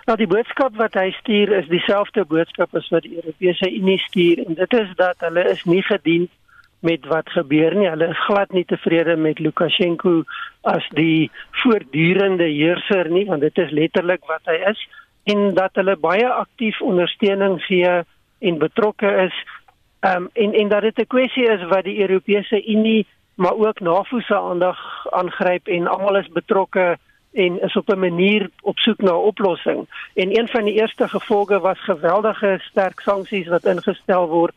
[0.09, 4.39] Nou die boodskap wat hy stuur is dieselfde boodskap as wat die Europese Unie stuur
[4.41, 6.23] en dit is dat hulle is nie gedien
[6.81, 7.85] met wat gebeur nie.
[7.91, 10.23] Hulle is glad nie tevrede met Lukasjenko
[10.71, 11.29] as die
[11.61, 14.81] voortdurende heerser nie, want dit is letterlik wat hy is
[15.29, 17.91] en dat hulle baie aktief ondersteuning gee
[18.49, 19.37] en betrokke is.
[20.01, 23.05] Ehm um, en en dat dit 'n kwessie is wat die Europese Unie
[23.35, 24.79] maar ook NAVO se aandag
[25.11, 26.97] aangryp en almal is betrokke
[27.33, 29.87] en is op 'n manier op soek na 'n oplossing.
[30.13, 34.53] En een van die eerste gevolge was geweldige sterk sanksies wat ingestel word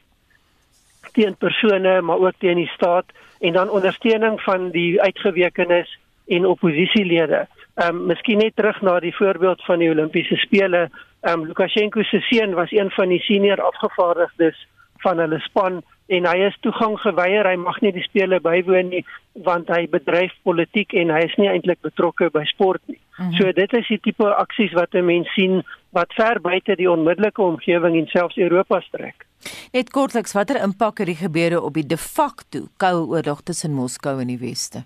[1.12, 3.04] teen persone maar ook teen die staat
[3.40, 7.46] en dan ondersteuning van die uitgewekenes en oppositielede.
[7.74, 10.90] Ehm um, miskien net terug na die voorbeeld van die Olimpiese spele.
[11.20, 14.66] Ehm um, Lukasjenko se seun was een van die senior afgevaardigdes
[14.96, 15.82] van hulle span
[16.12, 17.48] en hy is toegang geweier.
[17.48, 19.04] Hy mag nie die spele bywoon nie
[19.48, 23.00] want hy bedryf politiek en hy is nie eintlik betrokke by sport nie.
[23.00, 23.36] Mm -hmm.
[23.38, 27.42] So dit is die tipe aksies wat 'n mens sien wat ver buite die onmiddellike
[27.42, 29.26] omgewing en selfs Europa strek.
[29.72, 34.20] Net kortliks, watter impak het die gebeure op die de facto koue oorlog tussen Moskou
[34.20, 34.84] en die weste?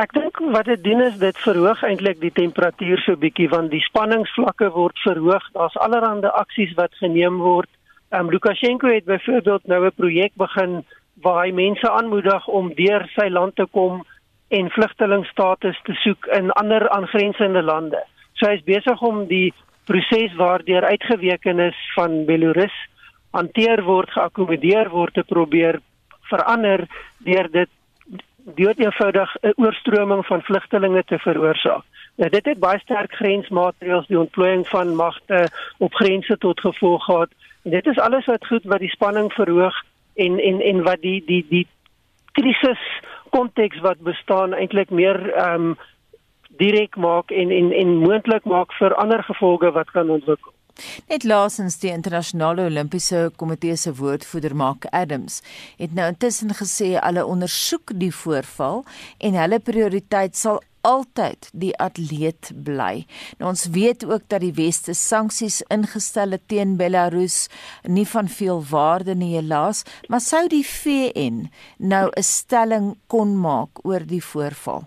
[0.00, 3.82] Ek dink wat dit doen is dit verhoog eintlik die temperatuur so bietjie want die
[3.84, 5.44] spanningsvlakke word verhoog.
[5.52, 7.68] Daar's allerlei aksies wat geneem word.
[8.10, 10.84] Ehm um, Lukasjenko het byvoorbeeld nou 'n projek begin
[11.22, 14.04] waar hy mense aanmoedig om deur sy land te kom
[14.48, 18.02] en vlugtelingstatus te soek in ander aangrensende lande.
[18.32, 19.54] So hy is besig om die
[19.84, 22.74] proses waardeur uitgewekenes van Belarus
[23.30, 25.80] hanteer word, geakkommodeer word te probeer
[26.30, 26.86] verander
[27.18, 27.70] deur dit
[28.56, 31.84] deur eenvoudig 'n oorstroming van vlugtelinge te veroorsaak.
[32.16, 35.48] Nou dit het baie sterk grensmaatreëls die ontplooiing van magte
[35.78, 37.30] op grense tot gevolg gehad.
[37.62, 39.76] Dit is alles wat goed wat die spanning verhoog
[40.14, 41.66] en en en wat die die die
[42.32, 42.82] krisis
[43.30, 45.76] konteks wat bestaan eintlik meer ehm um,
[46.60, 50.52] direk maak en en en moontlik maak vir ander gevolge wat kan ontwikkel.
[51.08, 55.42] Net laasens die internasionale Olimpiese komitee se woordvoerder Mark Adams
[55.76, 58.84] het nou intussen gesê hulle ondersoek die voorval
[59.18, 63.04] en hulle prioriteit sal altyd die atleet bly.
[63.38, 67.48] Nou ons weet ook dat die weste sanksies ingestel het teen Belarus
[67.82, 73.84] nie van veel waarde nie helaas, maar sou die VN nou 'n stelling kon maak
[73.84, 74.86] oor die voorval?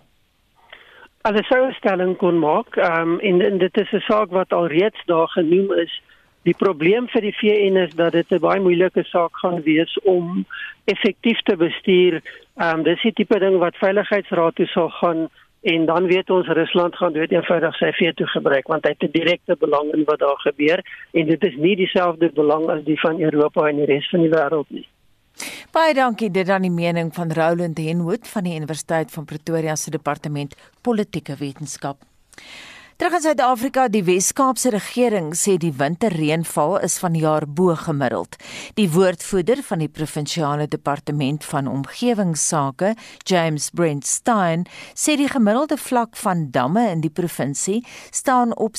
[1.24, 4.52] Hulle sou 'n stelling kon maak, ehm um, en, en dit is 'n saak wat
[4.52, 6.02] alreeds daar genoem is.
[6.42, 10.44] Die probleem vir die VN is dat dit 'n baie moeilike saak gaan wees om
[10.84, 12.20] effektief te bestuur.
[12.56, 15.28] Ehm um, dis die tipe ding wat veiligheidsraad toe sal gaan
[15.72, 19.16] en dan weet ons Rusland gaan dood eenvoudig sy veto gebruik want hy het 'n
[19.18, 23.20] direkte belang in wat daar gebeur en dit is nie dieselfde belang as die van
[23.20, 24.86] Europa en die res van die wêreld nie.
[25.72, 29.90] Baie dankie dit aan die mening van Roland Henwood van die Universiteit van Pretoria se
[29.90, 31.96] departement politieke wetenskap.
[32.94, 38.36] Terug in Suid-Afrika, die Wes-Kaapse regering sê die winterreënval is vanjaar bo gemiddeld.
[38.78, 42.94] Die woordvoerder van die provinsiale departement van omgewingsake,
[43.26, 44.62] James Brent Stein,
[44.94, 47.82] sê die gemiddelde vlak van damme in die provinsie
[48.14, 48.78] staan op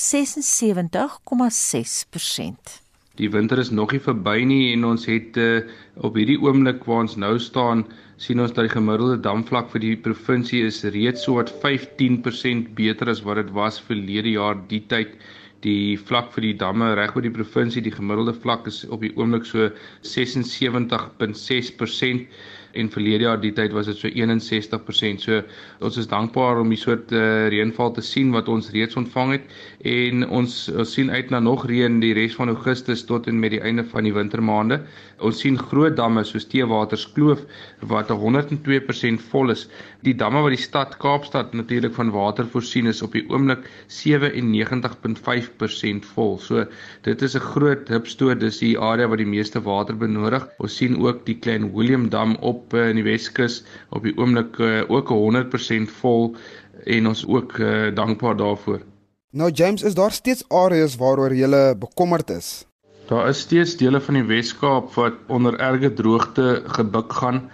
[3.20, 5.60] Die winter is nog nie verby nie en ons het uh,
[6.00, 7.84] op hierdie oomblik waar ons nou staan,
[8.16, 13.10] sien ons dat die gemiddelde damvlak vir die provinsie is reeds so wat 15% beter
[13.12, 15.10] as wat dit was verlede jaar die tyd.
[15.64, 19.12] Die vlak vir die damme reg oor die provinsie, die gemiddelde vlak is op die
[19.16, 19.58] oomblik so
[20.04, 22.26] 76.6%
[22.76, 25.20] en verlede jaar die tyd was dit so 61%.
[25.24, 25.42] So
[25.80, 29.44] ons is dankbaar om die soort uh, reënval te sien wat ons reeds ontvang het
[29.86, 33.50] en ons, ons sien uit na nog reën die res van Augustus tot en met
[33.56, 34.76] die einde van die wintermaande.
[35.24, 37.40] Ons sien groot damme soos Teewaterskloof
[37.90, 39.62] wat 102% vol is.
[40.04, 43.62] Die damme wat die stad Kaapstad natuurlik van water voorsien is op die oomblik
[43.96, 46.38] 97.5% vol.
[46.38, 46.64] So
[47.02, 50.48] dit is 'n groot hupstoot, dis die area wat die meeste water benodig.
[50.58, 54.58] Ons sien ook die Klein Willem dam op uh, in die Weskus op die oomblik
[54.58, 56.36] uh, ook 100% vol
[56.84, 58.80] en ons ook uh, dankbaar daarvoor.
[59.30, 62.66] Nou James, is daar steeds areas waaroor jy bekommerd is?
[63.06, 67.44] Daar is steeds dele van die Wes-Kaap wat onder erge droogte gebuk gaan.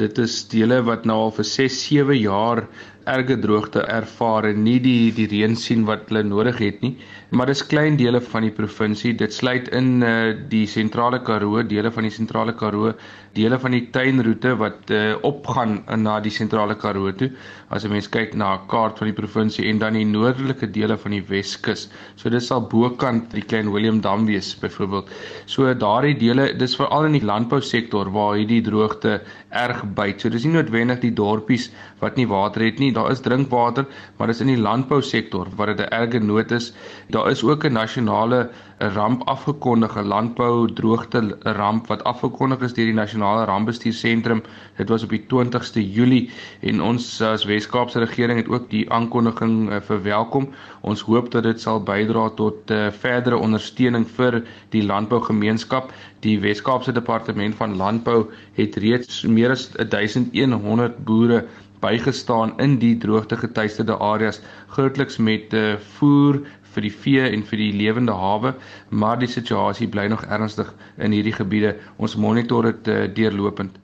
[0.00, 2.62] Dit is dele wat nou al vir 6, 7 jaar
[3.06, 6.96] erge droogte ervaar en nie die die reën sien wat hulle nodig het nie.
[7.32, 9.14] Maar dis klein dele van die provinsie.
[9.16, 12.92] Dit sluit in uh, die sentrale Karoo, dele van die sentrale Karoo,
[13.32, 17.30] dele van die tuinroete wat uh, opgaan na die sentrale Karoo toe.
[17.72, 20.98] As 'n mens kyk na 'n kaart van die provinsie en dan die noordelike dele
[20.98, 21.88] van die Weskus.
[22.16, 25.08] So dit sal bokant die klein Willem Dam wees byvoorbeeld.
[25.46, 30.20] So daardie dele, dis veral in die landbousektor waar hierdie droogte erg byt.
[30.20, 32.91] So dis nie noodwendig die dorpies wat nie water het nie.
[32.92, 33.86] Daar is drinkwater,
[34.16, 36.72] maar dis in die landbousektor waar dit 'n erge nood is.
[37.08, 42.84] Daar is ook 'n nasionale ramp afgekondig, 'n landbou droogte ramp wat afgekondig is deur
[42.84, 44.42] die nasionale rampbestuursentrum.
[44.76, 46.30] Dit was op die 20ste Julie
[46.60, 50.48] en ons as Wes-Kaapse regering het ook die aankondiging uh, verwelkom.
[50.80, 55.92] Ons hoop dat dit sal bydra tot uh, verdere ondersteuning vir die landbougemeenskap.
[56.20, 61.44] Die Wes-Kaapse departement van landbou het reeds meer as 1100 boere
[61.82, 64.40] bygestaan in die droogtegetuieerde areas
[64.74, 66.40] grootliks met uh, voer
[66.72, 68.54] vir die vee en vir die lewende hawe,
[68.88, 71.76] maar die situasie bly nog ernstig in hierdie gebiede.
[71.98, 73.76] Ons monitor dit uh, deurlopend.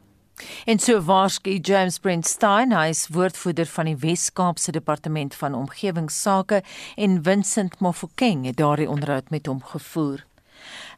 [0.70, 6.62] En so waarskynlik James Brent Stein, hy is woordvoerder van die Wes-Kaapse Departement van Omgewingsake
[6.96, 10.27] en Vincent Mofokeng het daardie onderhoud met hom gevoer.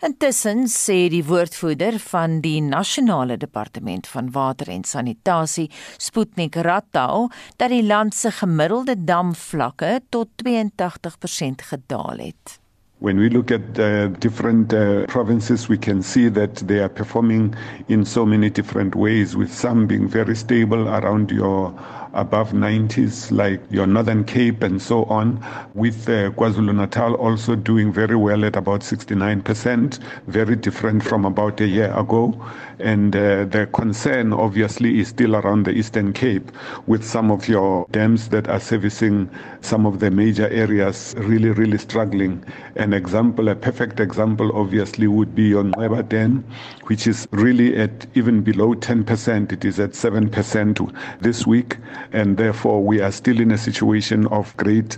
[0.01, 5.67] Intussen sê die woordvoerder van die Nasionale Departement van Water en Sanitasie,
[6.01, 7.27] Sputnik Rattau,
[7.61, 12.57] dat die land se gemiddelde damvlakke tot 82% gedaal het.
[13.01, 17.55] When we look at uh, different uh, provinces, we can see that they are performing
[17.89, 21.75] in so many different ways, with some being very stable around your
[22.13, 25.45] above 90s, like your Northern Cape and so on,
[25.75, 31.61] with uh, KwaZulu Natal also doing very well at about 69%, very different from about
[31.61, 32.35] a year ago.
[32.83, 36.51] And uh, the concern obviously is still around the Eastern Cape,
[36.87, 41.79] with some of your dams that are servicing some of the major areas really, really
[41.79, 42.45] struggling.
[42.77, 46.45] An example, a perfect example, obviously, would be on Weber Dam,
[46.87, 49.53] which is really at even below 10%.
[49.53, 51.77] It is at 7% this week
[52.13, 54.97] and therefore we are still in a situation of great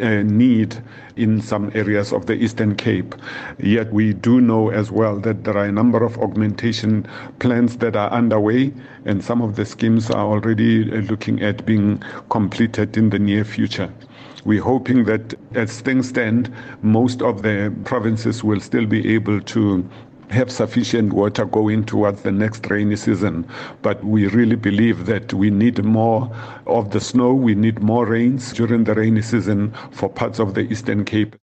[0.00, 0.76] uh, need
[1.16, 3.14] in some areas of the Eastern Cape.
[3.58, 7.06] Yet we do know as well that there are a number of augmentation
[7.38, 8.72] plans that are underway,
[9.04, 13.44] and some of the schemes are already uh, looking at being completed in the near
[13.44, 13.92] future.
[14.44, 16.50] We're hoping that as things stand,
[16.82, 19.86] most of the provinces will still be able to
[20.30, 23.46] have sufficient water going towards the next rainy season.
[23.82, 26.30] But we really believe that we need more
[26.66, 30.62] of the snow, we need more rains during the rainy season for parts of the
[30.62, 31.36] Eastern Cape.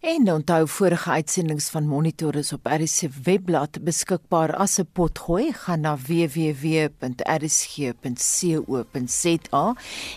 [0.00, 5.52] En onthou vorige uitsendings van Monitor is op RC webblad beskikbaar as 'n potgooi.
[5.52, 6.96] Gaan na www.rsg.co.za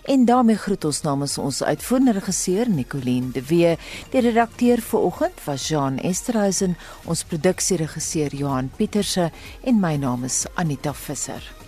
[0.04, 3.78] en daarmee groet ons namens ons uitvoerende regisseur Nicoline de Wee
[4.10, 9.32] die redakteur vir oggend was Jean Esterhuizen ons produksieregisseur Johan Pieterse
[9.64, 11.63] en my naam is Anita Visser